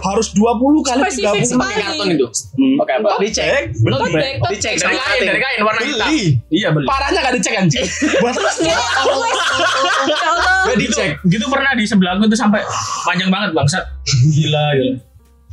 harus 0.02 0.34
20 0.34 0.42
kali 0.82 1.02
30 1.06 1.22
Spesifik 1.32 1.56
Pakai 1.56 1.78
karton 1.80 2.08
itu. 2.12 2.28
Hmm. 2.52 2.76
Pakai 2.78 2.96
apa? 2.98 3.10
Dicek. 3.20 3.62
Tote 3.78 4.10
bag, 4.12 4.34
Dicek 4.50 4.74
Dari 4.76 4.98
kain, 4.98 5.22
dari 5.24 5.40
kain 5.40 5.60
warna 5.62 5.82
hitam. 5.82 6.10
Iya 6.50 6.68
beli. 6.72 6.86
parahnya 6.86 7.20
gak 7.22 7.34
dicek 7.38 7.54
anjing 7.56 7.86
buat 8.18 8.34
terus 8.34 8.56
Ya. 8.62 8.78
Udah 10.66 10.78
dicek. 10.82 11.10
Gitu 11.24 11.46
pernah 11.46 11.72
di 11.74 11.86
sebelah 11.86 12.16
aku 12.16 12.26
tuh 12.26 12.36
sampai 12.36 12.62
panjang 13.04 13.30
banget 13.30 13.54
bangsat. 13.54 13.84
Gila 14.28 14.66
gitu. 14.76 15.11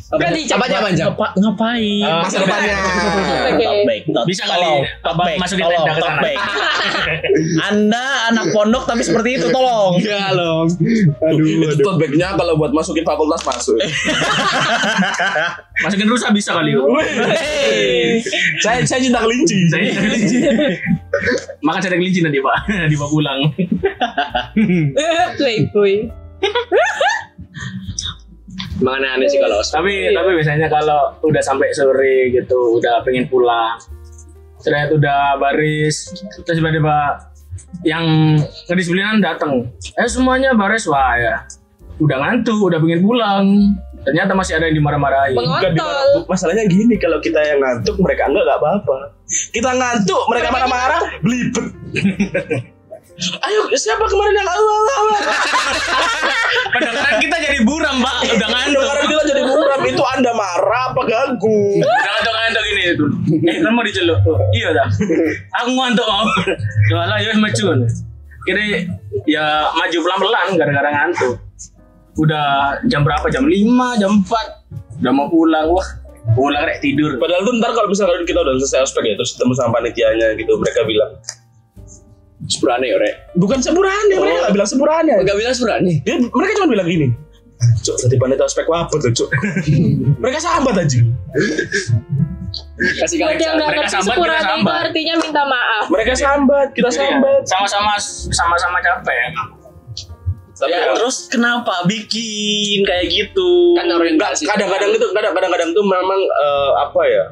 Udah 0.09 0.33
dicek. 0.33 0.57
Apanya 0.57 0.81
panjang? 0.81 1.09
Ngapa- 1.11 1.35
ngapain? 1.37 2.01
Ah, 2.01 2.25
masa 2.25 2.41
depannya 2.41 2.77
bag, 3.85 4.03
tote- 4.07 4.25
Bisa 4.25 4.43
kali 4.43 4.57
tolong, 4.57 4.81
apa, 4.81 5.05
tote 5.05 5.21
bag, 5.21 5.37
masukin 5.37 5.65
tolong, 5.65 5.87
sana. 5.93 6.21
bag. 6.21 6.39
Anda 7.69 8.05
anak 8.27 8.47
pondok 8.51 8.85
tapi 8.85 9.05
seperti 9.05 9.37
itu 9.37 9.47
tolong. 9.49 10.01
Enggak 10.01 10.33
loh. 10.33 10.65
Aduh, 11.23 11.45
itu 11.45 11.77
tote 11.79 11.99
bagnya 12.01 12.33
kalau 12.35 12.57
buat 12.57 12.73
masukin 12.73 13.05
fakultas 13.05 13.45
masuk. 13.45 13.77
Masukin 15.79 16.09
rusa 16.09 16.33
bisa 16.33 16.57
kali. 16.57 16.73
Hey. 17.31 18.19
saya 18.59 18.83
saya 18.83 18.99
cinta 18.99 19.21
kelinci. 19.21 19.69
Saya 19.69 19.93
kelinci. 19.93 20.39
Makan 21.61 21.79
saya 21.79 21.95
kelinci 21.95 22.19
nanti 22.19 22.41
pak, 22.41 22.57
dibawa 22.91 23.09
pulang. 23.09 23.41
Playboy. 25.37 26.09
Emang 28.79 29.03
aneh-aneh 29.03 29.27
sih 29.27 29.43
kalau 29.43 29.59
ospek. 29.59 29.75
tapi 29.75 29.95
tapi 30.15 30.31
biasanya 30.39 30.67
kalau 30.71 31.01
udah 31.27 31.43
sampai 31.43 31.75
sore 31.75 32.31
gitu, 32.31 32.79
udah 32.79 33.03
pengen 33.03 33.27
pulang, 33.27 33.75
ternyata 34.63 34.95
udah 34.95 35.21
baris, 35.43 36.15
terus 36.47 36.57
tiba-tiba 36.63 37.27
yang 37.83 38.39
kedisiplinan 38.71 39.19
datang, 39.19 39.67
eh 39.99 40.07
semuanya 40.07 40.55
baris 40.55 40.87
wah 40.87 41.19
ya, 41.19 41.43
udah 41.99 42.17
ngantuk, 42.23 42.71
udah 42.71 42.79
pengen 42.79 43.03
pulang, 43.03 43.45
ternyata 44.07 44.33
masih 44.39 44.55
ada 44.63 44.71
yang 44.71 44.79
dimarah-marahin. 44.79 45.35
Bukan 45.35 45.75
di 45.75 45.81
Pengontol. 45.83 46.31
masalahnya 46.31 46.65
gini 46.71 46.95
kalau 47.03 47.19
kita 47.19 47.43
yang 47.43 47.59
ngantuk 47.59 47.99
mereka 47.99 48.31
enggak 48.31 48.47
enggak 48.47 48.59
apa-apa. 48.63 48.99
Kita 49.27 49.71
ngantuk 49.75 50.23
mereka 50.31 50.49
marah-marah 50.55 51.03
belibet. 51.19 51.67
Ayo 53.19 53.67
siapa 53.75 54.07
kemarin 54.07 54.35
yang 54.39 54.47
awal 54.47 54.79
awal? 54.95 55.23
Padahal 56.75 56.97
kan 57.03 57.15
kita 57.19 57.37
jadi 57.43 57.59
buram 57.67 57.99
pak, 57.99 58.17
udah 58.31 58.49
ngantuk. 58.55 58.79
Sekarang 58.79 59.07
kita 59.11 59.25
jadi 59.27 59.43
muram 59.43 59.81
itu 59.83 60.03
anda 60.15 60.31
marah 60.39 60.83
apa 60.95 61.03
ganggu? 61.03 61.83
Udah 61.83 62.11
ngantuk-ngantuk 62.15 62.63
gini 62.63 62.83
itu. 62.95 63.05
Eh, 63.43 63.57
kan 63.59 63.73
mau 63.75 63.83
diceluk. 63.83 64.23
Iya 64.55 64.69
dah. 64.71 64.89
Aku 65.59 65.71
ngantuk 65.75 66.07
mau. 66.07 66.31
Walah, 66.95 67.19
ya 67.19 67.35
macun. 67.35 67.91
Kira 68.47 68.87
ya 69.27 69.67
maju 69.75 69.99
pelan-pelan 69.99 70.49
gara-gara 70.55 70.89
ngantuk. 70.95 71.43
Udah 72.23 72.79
jam 72.87 73.03
berapa? 73.03 73.27
Jam 73.35 73.51
5, 73.51 73.99
jam 73.99 74.23
4. 74.23 75.03
Udah 75.03 75.11
mau 75.11 75.27
pulang. 75.27 75.67
Wah, 75.75 75.89
pulang 76.39 76.63
rek 76.63 76.87
tidur. 76.87 77.19
Padahal 77.19 77.43
tuh 77.43 77.55
ntar 77.59 77.75
kalau 77.75 77.91
misalkan 77.91 78.23
kita 78.23 78.47
udah 78.47 78.55
selesai 78.63 78.87
ospek 78.87 79.11
ya 79.11 79.15
terus 79.19 79.35
ketemu 79.35 79.53
sama 79.59 79.83
panitianya 79.83 80.39
gitu 80.39 80.55
mereka 80.55 80.87
bilang 80.87 81.19
Sepurane 82.49 82.87
ya, 82.87 82.97
Rek. 82.97 83.15
bukan 83.35 83.61
seburane 83.61 84.09
mereka 84.11 84.39
nggak 84.41 84.55
bilang 84.55 84.67
seburane. 84.67 85.13
Enggak 85.19 85.37
bilang 85.37 85.53
sepurane. 85.53 85.93
Dia, 86.01 86.15
mereka 86.19 86.53
cuma 86.57 86.69
bilang 86.71 86.89
gini 86.89 87.09
Cuk, 87.79 87.97
tadi 87.99 88.15
panitia 88.17 88.45
ospek 88.45 88.65
apa 88.67 88.95
tuh, 88.95 89.11
Cuk? 89.13 89.29
mereka 90.23 90.39
sambat 90.39 90.79
aja. 90.79 91.01
Kasih 92.97 93.19
Buat 93.19 93.35
yang 93.35 93.37
kalian. 93.37 93.55
nggak 93.59 93.69
Mereka 93.69 93.89
sambat, 93.91 94.07
kita 94.07 94.15
sepurane 94.15 94.39
itu 94.39 94.47
sambat. 94.49 94.75
artinya 94.81 95.15
minta 95.19 95.43
maaf. 95.45 95.85
Mereka 95.89 96.13
sambat, 96.15 96.69
kita 96.73 96.89
Iya. 96.89 96.97
sambat. 96.97 97.41
Sama-sama 97.45 97.93
sama-sama 98.31 98.77
capek. 98.79 99.19
Tapi 100.55 100.71
Ya, 100.71 100.79
ya, 100.81 100.93
terus 100.93 101.27
kenapa 101.29 101.83
bikin 101.85 102.83
kayak 102.83 103.07
gitu? 103.09 103.51
Kan 103.75 103.87
orientasi. 103.93 104.43
kadang-kadang 104.45 104.91
itu 104.91 105.07
kadang-kadang 105.13 105.51
kadang 105.53 105.71
tuh 105.71 105.85
memang 105.85 106.19
eh, 106.19 106.71
apa 106.81 107.01
ya? 107.05 107.25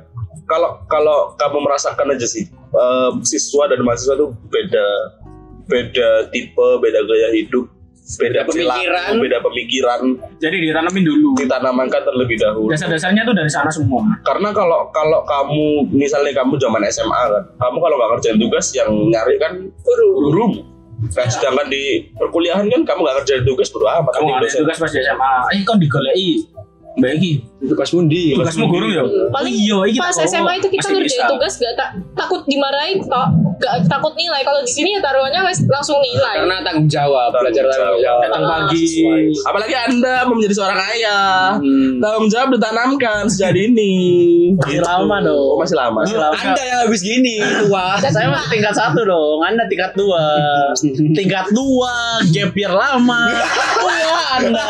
Kalau 0.44 0.78
kalau 0.86 1.34
kamu 1.34 1.58
merasakan 1.60 2.06
aja 2.08 2.22
sih 2.22 2.46
eh, 2.76 3.10
siswa 3.22 3.66
dan 3.66 3.80
mahasiswa 3.80 4.14
tuh 4.14 4.30
beda 4.46 4.86
beda 5.66 6.08
tipe, 6.28 6.68
beda 6.78 7.00
gaya 7.02 7.28
hidup, 7.32 7.66
beda, 7.66 8.22
Beda 8.22 8.40
pemikiran. 8.46 8.78
perilaku, 8.78 9.14
beda 9.18 9.38
pemikiran 9.42 10.00
Jadi 10.38 10.56
ditanamin 10.62 11.02
dulu. 11.02 11.28
ditanamkan 11.34 12.02
terlebih 12.04 12.38
dahulu. 12.38 12.70
Dasar-dasarnya 12.70 13.26
tuh 13.26 13.34
dari 13.34 13.50
sana 13.50 13.66
semua. 13.66 14.06
Karena 14.22 14.54
kalau 14.54 14.86
kalau 14.90 15.26
kamu 15.26 15.90
misalnya 15.90 16.30
kamu 16.32 16.54
zaman 16.56 16.86
SMA 16.86 17.10
kan, 17.26 17.44
kamu 17.56 17.76
kalau 17.76 17.94
nggak 17.96 18.10
kerjain 18.14 18.38
tugas 18.38 18.66
yang 18.72 18.90
nyari 19.10 19.34
kan 19.36 19.52
guru. 19.82 20.62
Nah, 20.96 21.28
sedangkan 21.28 21.66
di 21.66 22.08
perkuliahan 22.14 22.70
kan 22.70 22.80
kamu 22.86 23.00
nggak 23.02 23.16
kerjain 23.20 23.42
tugas 23.42 23.68
bodo 23.68 23.90
amat. 23.90 24.12
Kamu 24.14 24.28
dosen- 24.38 24.62
tugas 24.62 24.76
pas 24.78 24.88
di 24.88 25.00
SMA. 25.02 25.32
Eh, 25.50 25.60
kok 25.60 25.76
digolei? 25.76 26.46
Bagi. 26.96 27.32
Tugas 27.66 27.90
mundi. 27.90 28.32
Tugasmu 28.32 28.64
gurung 28.66 28.90
ya? 28.90 29.02
paling 29.28 29.52
iya, 29.52 29.78
iki 29.84 29.98
pas 29.98 30.10
tak 30.10 30.26
SMA 30.26 30.52
itu 30.56 30.68
kita 30.68 30.86
ngerjain 30.88 31.26
tugas 31.26 31.52
gak 31.56 31.74
tak 31.74 31.88
takut 32.14 32.40
dimarahin 32.44 32.98
kok 32.98 33.26
gak 33.56 33.84
takut 33.86 34.12
nilai 34.14 34.40
kalau 34.40 34.60
di 34.60 34.70
sini 34.70 34.92
ya 34.92 35.00
taruhannya 35.00 35.40
wes 35.42 35.60
langsung 35.66 35.98
nilai 35.98 36.36
Karena 36.38 36.56
tanggung 36.62 36.86
jawab, 36.86 37.32
belajar 37.32 37.64
tanggung 37.66 37.98
jawab. 37.98 38.20
Datang 38.22 38.44
pagi. 38.44 38.86
Apalagi 39.42 39.74
Anda 39.76 40.14
mau 40.24 40.34
menjadi 40.34 40.54
seorang 40.54 40.80
ayah. 40.90 41.56
Hmm. 41.56 41.98
Tanggung 41.98 42.28
jawab 42.28 42.48
ditanamkan 42.52 43.22
sejak 43.26 43.50
dini. 43.56 43.94
Masih 44.56 44.76
Gitu. 44.76 44.84
lama 44.84 45.16
dong. 45.20 45.36
Oh, 45.36 45.58
masih 45.58 45.76
lama. 45.76 45.98
Masih 46.00 46.16
lama. 46.16 46.34
Anda 46.34 46.62
yang 46.62 46.78
habis 46.84 47.00
gini 47.00 47.36
tua. 47.64 47.96
Saya 48.14 48.28
masih 48.28 48.48
tingkat 48.50 48.72
satu 48.72 49.00
dong, 49.02 49.38
Anda 49.40 49.64
tingkat 49.66 49.92
dua. 49.94 50.22
Tingkat 51.18 51.46
dua, 51.50 51.92
gap 52.30 52.52
year 52.52 52.70
lama. 52.70 53.20
Tua 53.74 53.98
Anda. 54.36 54.68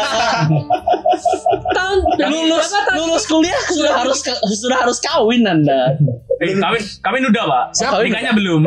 tahun 1.68 1.98
Lulus 2.26 2.70
lulus 2.94 3.24
kuliah 3.26 3.62
sudah 3.72 3.92
harus 4.04 4.22
sudah 4.60 4.78
harus 4.86 4.98
kawin 5.02 5.42
Anda. 5.48 5.98
Eh, 6.38 6.54
kawin 6.54 6.82
kawin 7.02 7.22
udah 7.26 7.44
pak. 7.48 7.64
Siapa? 7.74 8.04
Nikahnya 8.04 8.32
belum. 8.36 8.62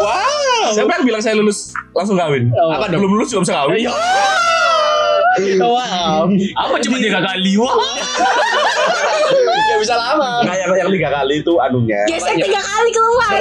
Wow. 0.00 0.72
Siapa 0.72 0.90
yang 0.98 1.04
bilang 1.04 1.22
saya 1.22 1.36
lulus 1.36 1.76
langsung 1.92 2.16
kawin? 2.16 2.50
Oh. 2.56 2.72
Apa 2.74 2.88
belum 2.90 3.12
lulus 3.14 3.30
juga 3.30 3.46
bisa 3.46 3.54
kawin? 3.62 3.86
Wow. 5.60 6.26
Apa 6.58 6.74
cuma 6.82 6.96
tiga 6.98 7.20
kali? 7.22 7.54
Wah. 7.60 7.76
Bisa 9.80 9.94
lama. 9.94 10.30
Nah, 10.42 10.54
yang, 10.54 10.70
yang 10.76 10.88
tiga 10.90 11.08
kali 11.10 11.34
itu 11.40 11.52
anunya. 11.56 12.00
gesek 12.06 12.36
tiga 12.38 12.60
kali 12.60 12.90
keluar 12.90 13.32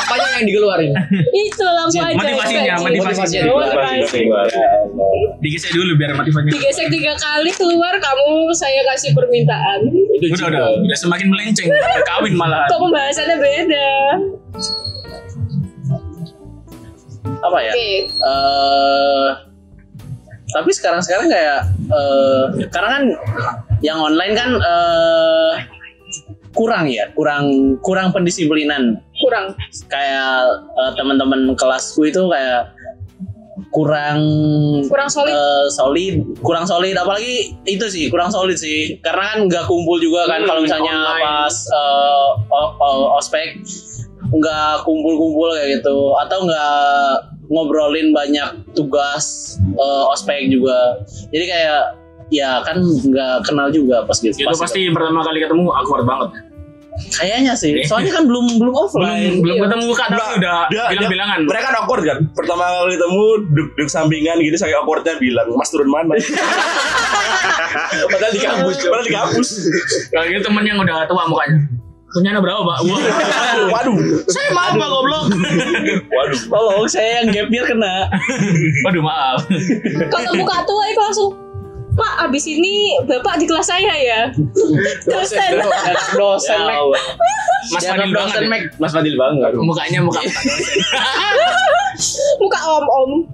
Apanya 0.00 0.28
yang 0.34 0.46
dikeluarin? 0.46 0.92
itu 1.30 1.64
lampu 1.64 1.96
aja 1.96 2.14
Motivasinya, 2.14 2.74
motivasinya. 2.78 3.42
Oh, 3.46 3.60
motivasi. 3.60 4.20
Digesek 5.38 5.70
dulu 5.70 5.92
biar 5.94 6.12
motivasinya. 6.12 6.50
digesek 6.50 6.88
tiga 6.88 7.12
kali 7.14 7.50
keluar 7.52 7.94
kamu 7.94 8.26
saya 8.52 8.80
kasih 8.88 9.12
permintaan 9.12 9.80
Itu 10.16 10.34
Udah 10.34 10.48
udah, 10.48 10.62
udah 10.80 10.98
semakin 10.98 11.26
melenceng. 11.28 11.68
Kawin 12.04 12.34
malah. 12.34 12.66
kok 12.66 12.78
pembahasannya 12.78 13.36
beda 13.36 13.90
Apa 17.38 17.58
ya? 17.60 17.70
oke 17.70 17.88
eh 18.02 19.28
tapi 20.48 20.72
sekarang 20.72 20.98
sekarang 20.98 21.28
kayak 21.28 21.60
eh 21.86 22.42
karena 22.68 22.88
kan 22.90 23.04
yang 23.80 23.98
online 23.98 24.34
kan 24.34 24.50
eh 24.54 25.54
kurang 26.50 26.86
ya 26.86 27.06
kurang 27.12 27.44
kurang 27.78 28.10
pendisiplinan. 28.10 28.98
Kurang. 29.18 29.54
Kayak 29.86 30.34
eh, 30.74 30.92
teman-teman 30.94 31.54
kelasku 31.54 32.04
itu 32.04 32.26
kayak 32.26 32.74
kurang 33.68 34.18
kurang 34.86 35.06
solid. 35.08 35.30
eh, 35.30 35.66
solid. 35.70 36.14
Kurang 36.40 36.64
solid 36.64 36.94
apalagi 36.94 37.54
itu 37.64 37.86
sih 37.86 38.08
kurang 38.08 38.30
solid 38.30 38.56
sih. 38.56 38.96
Karena 38.98 39.32
kan 39.32 39.38
nggak 39.44 39.64
kumpul 39.66 39.98
juga 39.98 40.26
kan 40.26 40.40
Hmm, 40.40 40.48
kalau 40.48 40.60
misalnya 40.62 40.90
online. 40.90 41.22
pas 41.22 41.54
eh, 41.68 42.26
o- 42.48 43.08
ospek 43.14 43.48
nggak 44.28 44.82
kumpul-kumpul 44.82 45.52
kayak 45.52 45.78
gitu. 45.78 45.98
Atau 46.18 46.42
nggak 46.42 46.74
ngobrolin 47.48 48.10
banyak 48.10 48.48
tugas 48.72 49.56
eh, 49.60 50.04
ospek 50.08 50.48
juga. 50.48 51.02
Jadi 51.28 51.44
kayak 51.44 51.82
ya 52.30 52.60
kan 52.60 52.76
nggak 52.78 53.36
kenal 53.42 53.68
juga 53.68 54.04
pas 54.04 54.16
gitu 54.16 54.34
Itu 54.34 54.46
pas 54.46 54.60
pasti 54.60 54.84
pertama 54.88 55.20
kali 55.22 55.40
ketemu 55.40 55.64
awkward 55.70 56.04
banget. 56.04 56.30
kayaknya 56.98 57.54
sih 57.54 57.78
soalnya 57.84 58.10
kan 58.10 58.26
belum 58.26 58.58
belum 58.58 58.68
Belum 58.68 58.74
offline 58.76 59.38
belum 59.38 59.56
ketemu 59.62 59.86
kak 59.92 60.08
tapi 60.08 60.18
Enggak, 60.18 60.34
udah 60.34 60.58
dia- 60.66 60.88
bilang-bilangan. 60.90 61.38
Mereka 61.46 61.64
kan 61.64 61.74
awkward 61.78 62.02
kan. 62.02 62.18
Pertama 62.32 62.64
kali 62.66 62.92
ketemu 62.92 63.22
duduk, 63.46 63.68
duduk 63.72 63.88
sampingan 63.88 64.36
gitu 64.40 64.56
saya 64.56 64.74
awkwardnya 64.76 65.14
bilang, 65.16 65.46
"Mas 65.54 65.70
turun 65.70 65.86
mana?" 65.86 66.18
Padahal 68.10 68.32
di 68.32 68.40
kampus. 68.40 68.76
Padahal 68.82 69.04
di 69.04 69.12
kampus. 69.12 69.48
Kalau 70.10 70.24
gitu 70.26 70.42
temen 70.42 70.64
yang 70.64 70.76
udah 70.76 71.06
tua 71.06 71.24
mukanya. 71.26 71.58
Punya 72.08 72.32
anak 72.32 72.40
berapa, 72.40 72.62
Pak? 72.62 72.78
Wah. 72.82 73.00
Waduh. 73.76 73.96
Saya 74.26 74.48
maaf, 74.50 74.72
Pak, 74.72 74.88
goblok. 74.88 75.24
Waduh. 76.08 76.40
tolong 76.48 76.88
saya 76.88 77.20
yang 77.20 77.30
gap 77.30 77.46
year 77.46 77.62
kena 77.62 78.08
Waduh, 78.82 79.02
maaf. 79.02 79.44
kalau 80.08 80.32
buka 80.34 80.56
tua 80.64 80.84
itu 80.88 80.98
langsung 80.98 81.30
Pak, 81.98 82.30
abis 82.30 82.44
ini 82.46 82.94
Bapak 83.04 83.42
di 83.42 83.44
kelas 83.50 83.66
saya 83.66 83.92
ya. 83.98 84.20
Dosen. 85.12 85.58
dosen 86.14 86.60
Mac. 86.62 86.78
Mas 87.74 87.82
Fadil 87.84 88.12
banget. 88.14 88.38
ya. 88.38 88.48
Mac. 88.48 88.62
Mas 88.78 88.92
Fadil 88.94 89.16
banget 89.18 89.50
Mukanya 89.58 90.00
muka 90.06 90.20
muka 90.22 90.30
dosen. 90.30 90.78
Muka 92.38 92.58
om-om. 92.62 93.26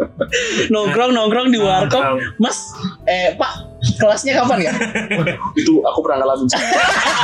nongkrong 0.72 1.12
nongkrong 1.12 1.52
di 1.52 1.60
warkop 1.60 2.16
mas 2.40 2.72
eh 3.04 3.36
pak 3.36 3.73
kelasnya 4.00 4.32
kapan 4.40 4.58
ya 4.68 4.72
itu 5.60 5.72
aku 5.84 5.98
pernah 6.04 6.24
ngalamin 6.24 6.48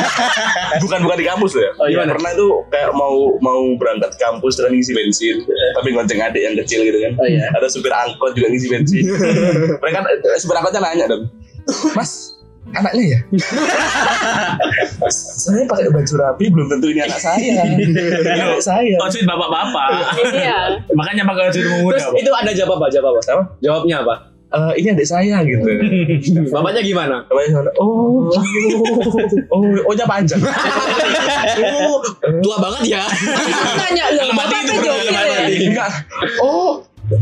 bukan 0.84 0.98
bukan 1.04 1.16
di 1.18 1.26
kampus 1.26 1.52
loh 1.56 1.64
ya 1.64 1.72
Oh, 1.80 1.86
iya. 1.88 2.04
pernah 2.04 2.30
itu 2.32 2.46
kayak 2.68 2.90
mau 2.92 3.34
mau 3.40 3.60
berangkat 3.80 4.12
kampus 4.20 4.60
dan 4.60 4.72
ngisi 4.72 4.92
bensin 4.92 5.36
tapi 5.76 5.96
ngonceng 5.96 6.20
adik 6.20 6.42
yang 6.44 6.54
kecil 6.60 6.84
gitu 6.84 6.98
kan 7.00 7.12
Oh, 7.16 7.26
iya. 7.26 7.48
ada 7.56 7.66
supir 7.66 7.92
angkot 7.92 8.36
juga 8.36 8.52
ngisi 8.52 8.68
bensin 8.68 9.04
mereka 9.82 10.04
eh, 10.06 10.38
supir 10.38 10.56
angkotnya 10.56 10.80
nanya 10.84 11.06
dong 11.08 11.24
mas 11.96 12.36
anaknya 12.70 13.18
ya 13.18 13.20
saya 15.10 15.64
pakai 15.66 15.90
baju 15.90 16.14
rapi 16.22 16.44
belum 16.52 16.66
tentu 16.70 16.86
ini 16.92 17.00
anak 17.02 17.18
saya 17.18 17.66
anak 17.66 18.62
saya 18.62 18.94
Outfit 19.00 19.26
bapak-bapak. 19.26 19.88
Iya. 20.30 20.78
Makanya 20.94 21.24
pakai 21.26 21.50
outfit 21.50 21.66
muda, 21.82 21.98
Terus 21.98 22.06
itu 22.20 22.30
ada 22.30 22.50
jawab 22.54 22.78
apa? 22.78 22.86
Jawab 22.92 23.06
apa? 23.16 23.20
Apa? 23.26 23.44
Jawabnya 23.58 23.96
apa? 24.06 24.14
"Eh, 24.50 24.72
ini 24.82 24.88
adik 24.90 25.06
saya 25.06 25.46
gitu 25.46 25.62
Bapaknya 26.54 26.82
gimana? 26.82 27.22
Namanya 27.30 27.50
sana, 27.54 27.70
oh 27.82 28.26
oh 29.54 29.62
oh 29.86 29.92
nya 29.94 30.06
panjang 30.10 30.42
oh 31.70 32.02
Tua 32.42 32.56
banget 32.58 32.98
ya. 32.98 33.02
Tanya 33.78 34.04
loh, 34.10 34.26
Dalam 34.26 34.36
hati 34.42 34.50
Bapak 34.50 34.60
itu, 34.66 34.72
pedofil 34.74 35.06
dalam 35.06 35.22
ya? 35.30 35.38
hati. 35.38 35.54
Enggak. 35.70 35.90
Oh, 36.42 36.72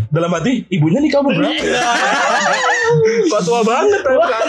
dalam 0.08 0.30
hati 0.32 0.52
ibunya 0.68 0.98
nih 1.00 1.10
kamu 1.12 1.28
berapa? 1.36 1.64
Kok 3.28 3.40
tua 3.44 3.60
banget 3.64 4.00
kan? 4.04 4.48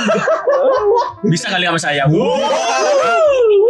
Bisa 1.28 1.48
kali 1.52 1.68
sama 1.68 1.80
saya. 1.80 2.04
Anjing. 2.08 3.69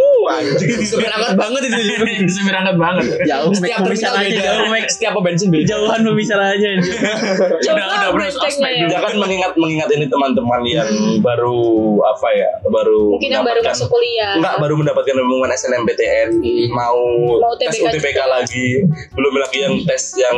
Supir 0.81 1.07
angkat 1.07 1.35
banget 1.41 1.61
itu. 1.65 1.81
Supir 2.29 2.53
angkat 2.59 2.75
banget. 2.75 3.05
jauh 3.25 3.49
Mac 3.49 3.57
Setiap 3.59 3.79
pembicaraannya 3.81 4.31
jauh 4.35 4.65
Mac 4.67 4.83
Setiap 4.87 5.13
bensin 5.19 5.47
beda. 5.49 5.65
jauhan 5.67 5.99
pembicaraannya 6.01 6.69
Udah, 7.69 7.85
udah, 7.89 8.09
bro. 8.11 8.25
ya. 8.25 8.99
Kan 8.99 9.15
mengingat 9.15 9.53
mengingat 9.55 9.89
ini 9.91 10.05
teman-teman 10.05 10.61
yang 10.63 10.89
baru 11.19 11.59
apa 12.05 12.27
ya 12.31 12.49
baru 12.63 13.15
Mungkin 13.15 13.29
yang 13.29 13.41
baru 13.41 13.59
mendapatkan- 13.59 13.75
masuk 13.75 13.89
kuliah. 13.89 14.31
Enggak, 14.35 14.55
baru 14.57 14.73
mendapatkan 14.75 15.13
pengumuman 15.13 15.51
SNMPTN 15.51 16.29
mau, 16.69 16.99
Mau 17.37 17.53
tes 17.55 17.73
UTBK 17.73 17.89
UTBK 17.89 18.19
lagi 18.25 18.67
belum 19.11 19.33
lagi 19.35 19.57
yang 19.59 19.73
tes 19.83 20.15
yang 20.15 20.37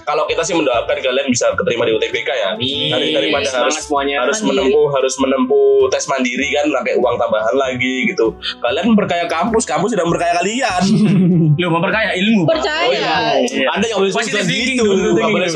kalau 0.00 0.24
kita 0.24 0.40
sih 0.40 0.52
mendoakan 0.52 0.96
kalian 0.96 1.28
bisa 1.28 1.52
keterima 1.52 1.84
di 1.84 1.92
UTBK 1.92 2.28
ya 2.28 2.50
Dari, 2.56 3.12
daripada 3.12 3.48
harus 3.60 3.76
semuanya. 3.78 4.24
harus 4.24 4.40
Mandiri. 4.40 4.56
menempuh 4.62 4.86
harus 4.90 5.14
menempuh 5.18 5.60
tes 5.88 6.04
mandiri 6.06 6.48
kan 6.50 6.66
pakai 6.72 6.94
uang 6.96 7.16
tambahan 7.16 7.54
lagi 7.54 8.08
gitu 8.08 8.32
kalian 8.58 8.91
memperkaya 8.92 9.24
kampus 9.26 9.64
kampus 9.64 9.96
tidak 9.96 10.06
memperkaya 10.06 10.32
kalian 10.40 10.82
Lu 11.60 11.68
memperkaya 11.68 12.10
ilmu. 12.16 12.48
Percaya. 12.48 13.38
Iya. 13.44 13.68
Anda 13.76 13.84
nggak 13.92 14.00
boleh 14.00 14.12
thinking 14.14 14.76
gitu. 14.78 14.88
Nggak 15.16 15.30
boleh 15.30 15.48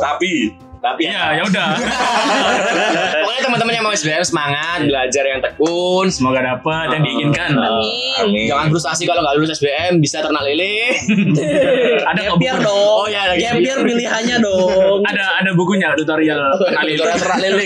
tapi 0.00 0.32
Tapi 0.80 1.00
Iya, 1.04 1.36
ya 1.36 1.42
udah. 1.44 1.68
Pokoknya 3.20 3.42
teman-teman 3.44 3.72
yang 3.72 3.84
mau 3.84 3.92
SBM 3.92 4.24
semangat, 4.24 4.80
belajar 4.82 5.24
yang 5.28 5.40
tekun. 5.40 6.08
Semoga 6.08 6.40
dapat 6.40 6.96
yang 6.96 7.02
diinginkan. 7.04 7.52
Amin. 7.52 8.48
Jangan 8.48 8.72
frustasi 8.72 9.04
kalau 9.04 9.20
nggak 9.20 9.36
lulus 9.36 9.60
SBM, 9.60 10.00
bisa 10.00 10.24
ternak 10.24 10.40
lele. 10.40 10.96
Ada 12.10 12.20
gap 12.22 12.32
kok 12.32 12.40
year 12.40 12.56
buku- 12.56 12.64
dong 12.64 12.96
Oh, 12.96 13.06
iya, 13.06 13.20
ada 13.28 13.34
gap 13.36 13.52
gap 13.52 13.60
year 13.60 13.78
pilihannya 13.80 14.36
dong 14.40 15.00
Ada 15.04 15.24
ada 15.36 15.50
bukunya 15.52 15.92
tutorial 15.94 16.40
kenalin. 16.56 16.96
Tutorial 16.96 17.16
ternak 17.18 17.38
lele. 17.38 17.64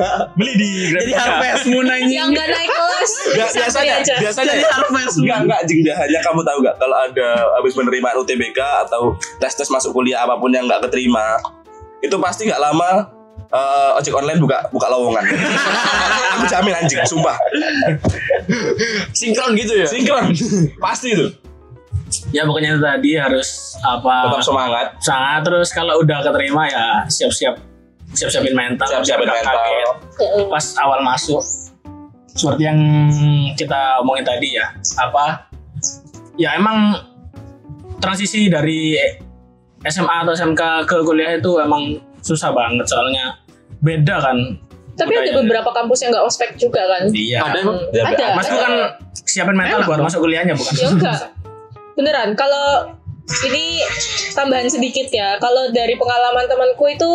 Beli 0.38 0.52
di 0.54 0.70
jadi 0.92 1.12
harvest 1.12 1.66
moon 1.66 1.82
Yang 1.84 1.98
anjing 1.98 2.28
nggak 2.30 2.48
naik 2.48 2.70
kelas. 2.70 3.12
Biasanya 3.34 3.94
aja. 4.00 4.14
biasanya 4.22 4.52
jadi 4.54 4.64
harvest 4.70 5.14
moon 5.18 5.26
Enggak, 5.26 5.60
enggak, 5.66 5.96
hanya 5.98 6.20
kamu 6.22 6.40
tahu 6.42 6.58
nggak 6.62 6.76
kalau 6.78 6.96
ada 6.96 7.28
habis 7.58 7.72
penerimaan 7.74 8.16
UTBK 8.16 8.58
atau 8.86 9.02
tes-tes 9.42 9.66
masuk 9.66 9.90
kuliah 9.90 10.22
apa 10.22 10.38
pun 10.38 10.48
yang 10.48 10.70
nggak 10.70 10.86
keterima, 10.86 11.36
itu 12.06 12.16
pasti 12.22 12.46
nggak 12.48 12.62
lama 12.62 13.10
eh, 13.52 13.98
ojek 13.98 14.14
online 14.14 14.40
buka 14.40 14.70
buka 14.72 14.86
lowongan. 14.90 15.24
Aku 16.36 16.44
jamin 16.48 16.74
anjing, 16.76 17.00
sumpah. 17.08 17.36
Sinkron 19.16 19.56
gitu 19.56 19.72
ya. 19.76 19.86
Sinkron. 19.88 20.32
pasti 20.78 21.12
itu. 21.16 21.26
Ya 22.30 22.46
pokoknya 22.46 22.78
itu 22.78 22.80
tadi 22.82 23.10
harus 23.18 23.74
apa? 23.82 24.30
Tetap 24.30 24.42
semangat. 24.44 24.86
Sangat 25.02 25.40
terus 25.42 25.68
kalau 25.74 25.98
udah 26.00 26.22
keterima 26.22 26.70
ya 26.70 26.86
siap-siap 27.10 27.58
siap-siapin 28.14 28.54
mental, 28.54 28.86
Siap-siapin 28.86 29.26
mental. 29.26 29.54
kaget. 29.54 29.88
Pas 30.46 30.66
awal 30.80 31.02
masuk 31.02 31.42
seperti 32.36 32.62
yang 32.68 32.78
kita 33.56 34.00
omongin 34.04 34.24
tadi 34.28 34.60
ya, 34.60 34.76
apa? 35.00 35.48
Ya 36.36 36.52
emang 36.54 37.00
transisi 37.96 38.52
dari 38.52 39.00
SMA 39.86 40.16
atau 40.22 40.32
SMK 40.32 40.62
ke 40.84 40.96
kuliah 41.02 41.34
itu 41.34 41.50
emang 41.58 41.98
susah 42.20 42.50
banget 42.50 42.86
soalnya 42.86 43.38
beda 43.80 44.18
kan 44.18 44.38
Tapi 44.96 45.12
ada 45.12 45.28
beberapa 45.36 45.70
kampus 45.70 46.00
yang 46.00 46.10
nggak 46.10 46.24
ospek 46.24 46.56
juga 46.56 46.80
kan? 46.80 47.12
Iya. 47.12 47.44
Ada? 47.44 47.60
Ya, 47.92 48.02
Ada. 48.08 48.26
Mas 48.32 48.48
bukan 48.48 48.72
siapin 49.12 49.52
mental 49.52 49.84
buat 49.84 50.00
masuk 50.00 50.24
kuliahnya 50.24 50.56
bukan? 50.56 50.72
Ya 50.72 50.88
enggak. 50.88 51.20
Beneran. 51.92 52.32
Kalau 52.32 52.96
ini 53.44 53.84
tambahan 54.32 54.72
sedikit 54.72 55.12
ya. 55.12 55.36
Kalau 55.36 55.68
dari 55.68 56.00
pengalaman 56.00 56.48
temanku 56.48 56.88
itu 56.88 57.12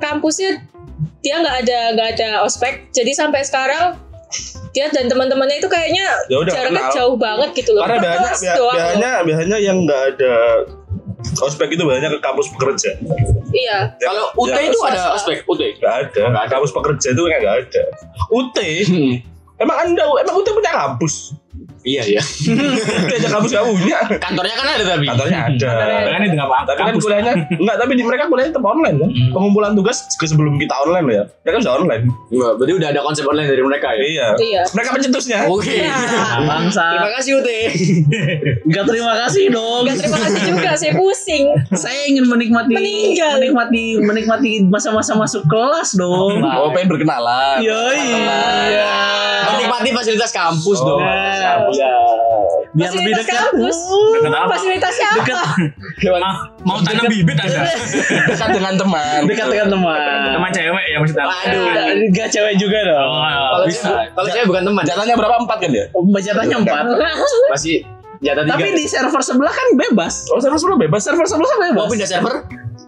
kampusnya 0.00 0.64
dia 1.20 1.44
nggak 1.44 1.68
ada 1.68 1.78
nggak 1.92 2.08
ada 2.16 2.28
ospek. 2.40 2.88
Jadi 2.96 3.12
sampai 3.12 3.44
sekarang 3.44 4.00
dia 4.72 4.88
dan 4.88 5.04
teman-temannya 5.04 5.60
itu 5.60 5.68
kayaknya 5.68 6.08
Ya 6.26 6.40
jaraknya 6.40 6.88
kenal. 6.88 6.96
jauh 6.96 7.16
banget 7.20 7.52
gitu 7.52 7.76
loh. 7.76 7.84
Karena 7.84 8.00
Per 8.00 8.32
biasanya 8.32 9.12
biasanya 9.22 9.58
yang 9.60 9.84
nggak 9.84 10.02
ada 10.16 10.36
ospek 11.42 11.68
itu 11.74 11.82
biasanya 11.84 12.10
ke 12.14 12.20
kampus 12.20 12.46
pekerja. 12.56 12.90
Iya. 13.54 13.78
Ya, 13.96 14.06
Kalau 14.10 14.24
UT 14.36 14.52
ya, 14.52 14.60
itu 14.66 14.78
ada 14.84 15.14
ospek 15.16 15.44
UT. 15.48 15.60
nggak 15.80 15.94
ada. 16.12 16.22
Kampus 16.50 16.70
pekerja 16.72 17.08
itu 17.12 17.22
kayak 17.26 17.40
nggak 17.42 17.56
ada. 17.68 17.82
UT 18.30 18.56
emang 19.62 19.76
anda 19.80 20.04
emang 20.20 20.34
UT 20.40 20.48
punya 20.50 20.72
kampus? 20.72 21.34
Iya 21.84 22.00
ya. 22.16 22.22
UT 22.24 23.12
aja 23.12 23.28
kampus 23.28 23.50
nggak 23.52 23.66
punya. 23.66 23.98
Kantornya 24.16 24.54
kan 24.54 24.66
ada 24.70 24.84
tapi. 24.86 25.04
Kantornya 25.04 25.38
ada. 25.44 25.70
Kan 26.08 26.20
itu 26.22 26.32
nggak 26.32 26.48
apa-apa. 26.48 26.64
Tapi 26.66 26.78
kan 26.78 26.86
Kampus. 26.90 27.04
kuliahnya 27.04 27.32
enggak, 27.54 27.76
tapi 27.76 27.92
di- 27.92 28.02
mereka 28.02 28.22
kuliahnya 28.24 28.50
tetap 28.50 28.64
online 28.64 28.96
kan. 28.96 29.10
Pengumpulan 29.30 29.72
tugas 29.74 29.96
ke 30.10 30.24
sebelum 30.24 30.56
kita 30.56 30.72
online 30.80 31.06
ya. 31.10 31.22
Mereka 31.44 31.56
sudah 31.60 31.74
online. 31.76 32.02
Wah, 32.30 32.56
berarti 32.56 32.72
udah 32.74 32.88
ada 32.88 33.00
konsep 33.00 33.24
online 33.24 33.46
dari 33.46 33.60
mereka 33.60 33.92
ya. 33.92 34.00
Iya. 34.02 34.28
Iya. 34.34 34.62
Mereka 34.66 34.88
pencetusnya. 34.90 35.38
Oke. 35.46 35.76
Bangsa. 36.42 36.84
Terima 36.90 37.10
kasih 37.14 37.30
UT. 37.36 37.48
Enggak 38.66 38.84
terima 38.86 39.12
kasih 39.18 39.44
dong. 39.50 39.82
Enggak 39.84 39.96
terima 40.00 40.18
kasih 40.20 40.40
juga, 40.46 40.70
saya 40.74 40.92
pusing. 40.94 41.44
Saya 41.70 42.00
ingin 42.06 42.24
menikmati 42.24 42.72
Meninggal. 42.72 43.36
menikmati 43.38 43.84
menikmati 44.00 44.50
masa-masa 44.64 45.12
masuk 45.14 45.44
kelas 45.44 45.92
dong. 45.94 46.40
Oh, 46.40 46.72
pengen 46.72 46.88
berkenalan. 46.88 47.60
Yoi. 47.60 48.00
Iya. 48.72 48.88
Menikmati 49.52 49.88
fasilitas 49.92 50.32
kampus 50.32 50.80
dong. 50.80 51.04
Iya. 51.74 51.92
Biar 52.74 52.90
lebih 52.90 53.12
Fasilitas 53.14 53.26
dekat. 53.26 53.38
kampus. 53.50 53.78
Dekat 54.14 54.32
apa? 54.32 54.46
Fasilitasnya 54.50 55.06
apa? 55.10 55.36
Ah, 56.20 56.36
mau 56.62 56.78
tanam 56.80 57.04
bibit 57.06 57.36
ada. 57.36 57.58
Dekat 58.26 58.48
dengan 58.50 58.74
teman. 58.74 59.20
Dekat 59.26 59.46
dengan 59.46 59.68
teman. 59.70 59.98
Teman 60.34 60.50
cewek 60.50 60.84
ya 60.90 60.96
maksudnya. 60.98 61.24
Waduh. 61.26 61.64
Enggak 62.08 62.28
cewek 62.30 62.54
juga 62.56 62.78
dong. 62.82 63.10
Oh, 63.10 63.22
Kalau 63.22 63.66
bisa. 63.66 63.82
saya, 63.86 64.06
kalau 64.10 64.28
saya 64.28 64.44
bukan 64.46 64.62
teman. 64.66 64.82
Jatahnya 64.82 65.14
berapa? 65.14 65.34
Empat 65.38 65.58
kan 65.62 65.70
ya? 65.70 65.84
Jatahnya 66.22 66.56
empat. 66.62 66.84
Masih 67.50 67.76
jatah 68.22 68.42
tiga. 68.42 68.56
Tapi 68.56 68.68
di 68.72 68.84
server 68.88 69.20
sebelah 69.20 69.52
kan 69.52 69.66
bebas. 69.76 70.32
Oh, 70.32 70.40
server 70.40 70.56
server 70.56 70.78
bebas. 70.80 71.00
Server 71.04 71.26
sebelah 71.26 71.54
bebas. 71.60 71.76
mau 71.76 71.90
pindah 71.90 72.08
server? 72.08 72.34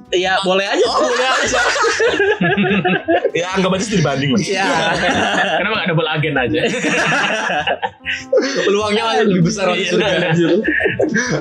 Iya, 0.06 0.38
boleh 0.42 0.62
aja. 0.62 0.86
Oh, 0.86 1.02
boleh 1.02 1.26
aja. 1.28 1.60
Ya, 3.36 3.52
anggap 3.52 3.76
aja 3.76 3.84
studi 3.84 4.00
banding. 4.00 4.32
Mas. 4.32 4.48
Iya. 4.48 4.64
Kenapa 5.60 5.74
nggak 5.76 5.88
double 5.92 6.08
agen 6.08 6.34
aja? 6.34 6.60
Peluangnya 8.66 9.02
masih 9.04 9.24
lebih 9.28 9.42
besar 9.44 9.68
waktu 9.68 9.84
surga. 9.84 10.32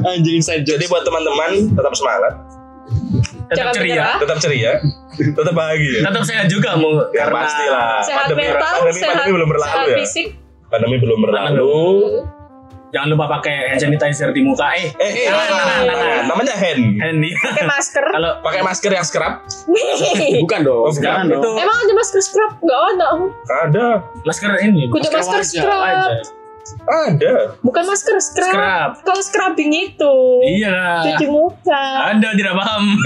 Anjing 0.03 0.35
inside 0.39 0.67
joke. 0.67 0.75
Jadi 0.75 0.85
buat 0.87 1.07
teman-teman 1.07 1.71
tetap 1.71 1.93
semangat, 1.95 2.33
Tetap 3.47 3.71
ceria. 3.71 4.19
tetap 4.19 4.37
ceria, 4.41 4.71
tetap 5.15 5.53
bahagia. 5.53 6.03
Tetap 6.03 6.23
sehat 6.25 6.45
juga 6.49 6.75
mau 6.75 6.99
Ya 7.13 7.23
karena 7.23 7.39
pastilah. 7.39 7.89
Sehat 8.03 8.25
Pandemi, 8.27 8.43
mental, 8.43 8.73
pandemi, 8.75 8.99
sehat, 8.99 9.13
pandemi 9.15 9.31
belum 9.31 9.47
berlalu 9.47 9.71
sehat 9.71 9.87
ya. 9.87 9.97
fisik. 10.03 10.27
Pandemi 10.67 10.95
belum 10.99 11.19
berlalu. 11.21 11.75
Jangan 12.95 13.11
lupa 13.11 13.27
pakai 13.29 13.75
hand 13.75 13.81
sanitizer 13.81 14.31
di 14.31 14.39
muka. 14.39 14.71
Eh, 14.71 14.95
Eh, 14.95 15.11
eh, 15.21 15.27
Nah, 15.27 15.43
nah, 15.43 15.51
nah, 15.51 15.83
nah, 15.83 15.95
nah. 15.99 16.19
namanya 16.25 16.55
hand. 16.55 16.95
hand 16.95 17.19
nih. 17.19 17.35
Pakai 17.35 17.67
masker. 17.67 18.05
Kalau 18.07 18.31
Pakai 18.39 18.61
masker 18.63 18.91
yang 18.95 19.03
scrub. 19.03 19.33
Bukan 20.47 20.59
dong. 20.63 20.81
Oh, 20.81 20.91
Jangan 20.95 21.27
bukan. 21.27 21.35
dong. 21.35 21.55
itu 21.55 21.61
Emang 21.61 21.77
ada 21.77 21.93
masker 21.93 22.19
scrub? 22.23 22.51
Enggak 22.57 22.79
ada. 22.87 23.07
Ada, 23.67 23.85
masker 24.23 24.49
ini. 24.63 24.87
Kudu 24.87 25.07
masker 25.09 25.35
wajah 25.35 25.43
scrub. 25.43 25.81
aja. 25.83 26.15
Ada. 26.85 27.33
Bukan 27.61 27.83
masker 27.85 28.17
scrub. 28.17 28.49
Scrub. 28.49 28.91
Kalau 29.05 29.21
scrubbing 29.21 29.71
itu 29.71 30.15
Iya. 30.41 31.05
cuci 31.05 31.25
muka. 31.29 31.85
Anda 32.09 32.33
tidak 32.33 32.53
paham. 32.57 32.83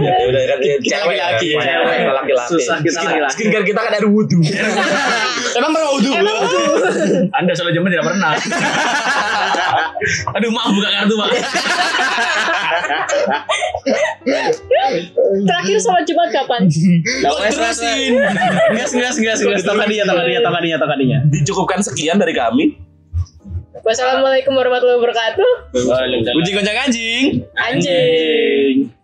Ya 0.00 0.26
udah 0.26 0.42
kan 0.48 0.58
dia 0.58 0.76
Kita 0.80 0.96
cewek 1.06 1.16
ya. 1.16 1.28
Kita 1.38 2.12
laki-laki. 2.16 2.50
Susah 2.50 2.76
kita 2.82 2.98
laki-laki. 3.04 3.32
Skincare 3.36 3.64
kita 3.64 3.80
kan 3.80 3.92
ada 3.94 4.08
wudhu. 4.08 4.40
Emang 5.58 5.70
pernah 5.70 5.90
wudhu? 5.94 6.10
Anda 7.30 7.52
selalu 7.54 7.72
zaman 7.76 7.88
tidak 7.90 8.06
pernah. 8.10 8.32
Aduh 10.34 10.50
maaf 10.50 10.70
buka 10.72 10.88
kartu 10.88 11.14
pak. 11.14 11.28
Terakhir 15.46 15.76
sholat 15.80 16.04
Jumat 16.08 16.28
kapan? 16.32 16.62
Enggak 16.66 17.32
boleh 17.36 17.50
terusin. 17.52 18.12
Gas 18.74 18.92
gas 18.96 19.16
gas 19.20 19.38
gas 19.40 19.62
tokadinya 19.62 20.04
tokadinya 20.08 20.40
tokadinya 20.42 20.78
tokadinya. 20.80 21.18
Dicukupkan 21.28 21.80
sekian 21.84 22.16
dari 22.16 22.32
kami. 22.32 22.79
Wassalamualaikum 23.70 24.50
warahmatullahi 24.50 24.98
wabarakatuh. 24.98 25.50
Kucing 25.70 26.54
goncang 26.58 26.78
anjing. 26.90 27.46
Anjing. 27.54 28.90
Anjing. 28.90 28.99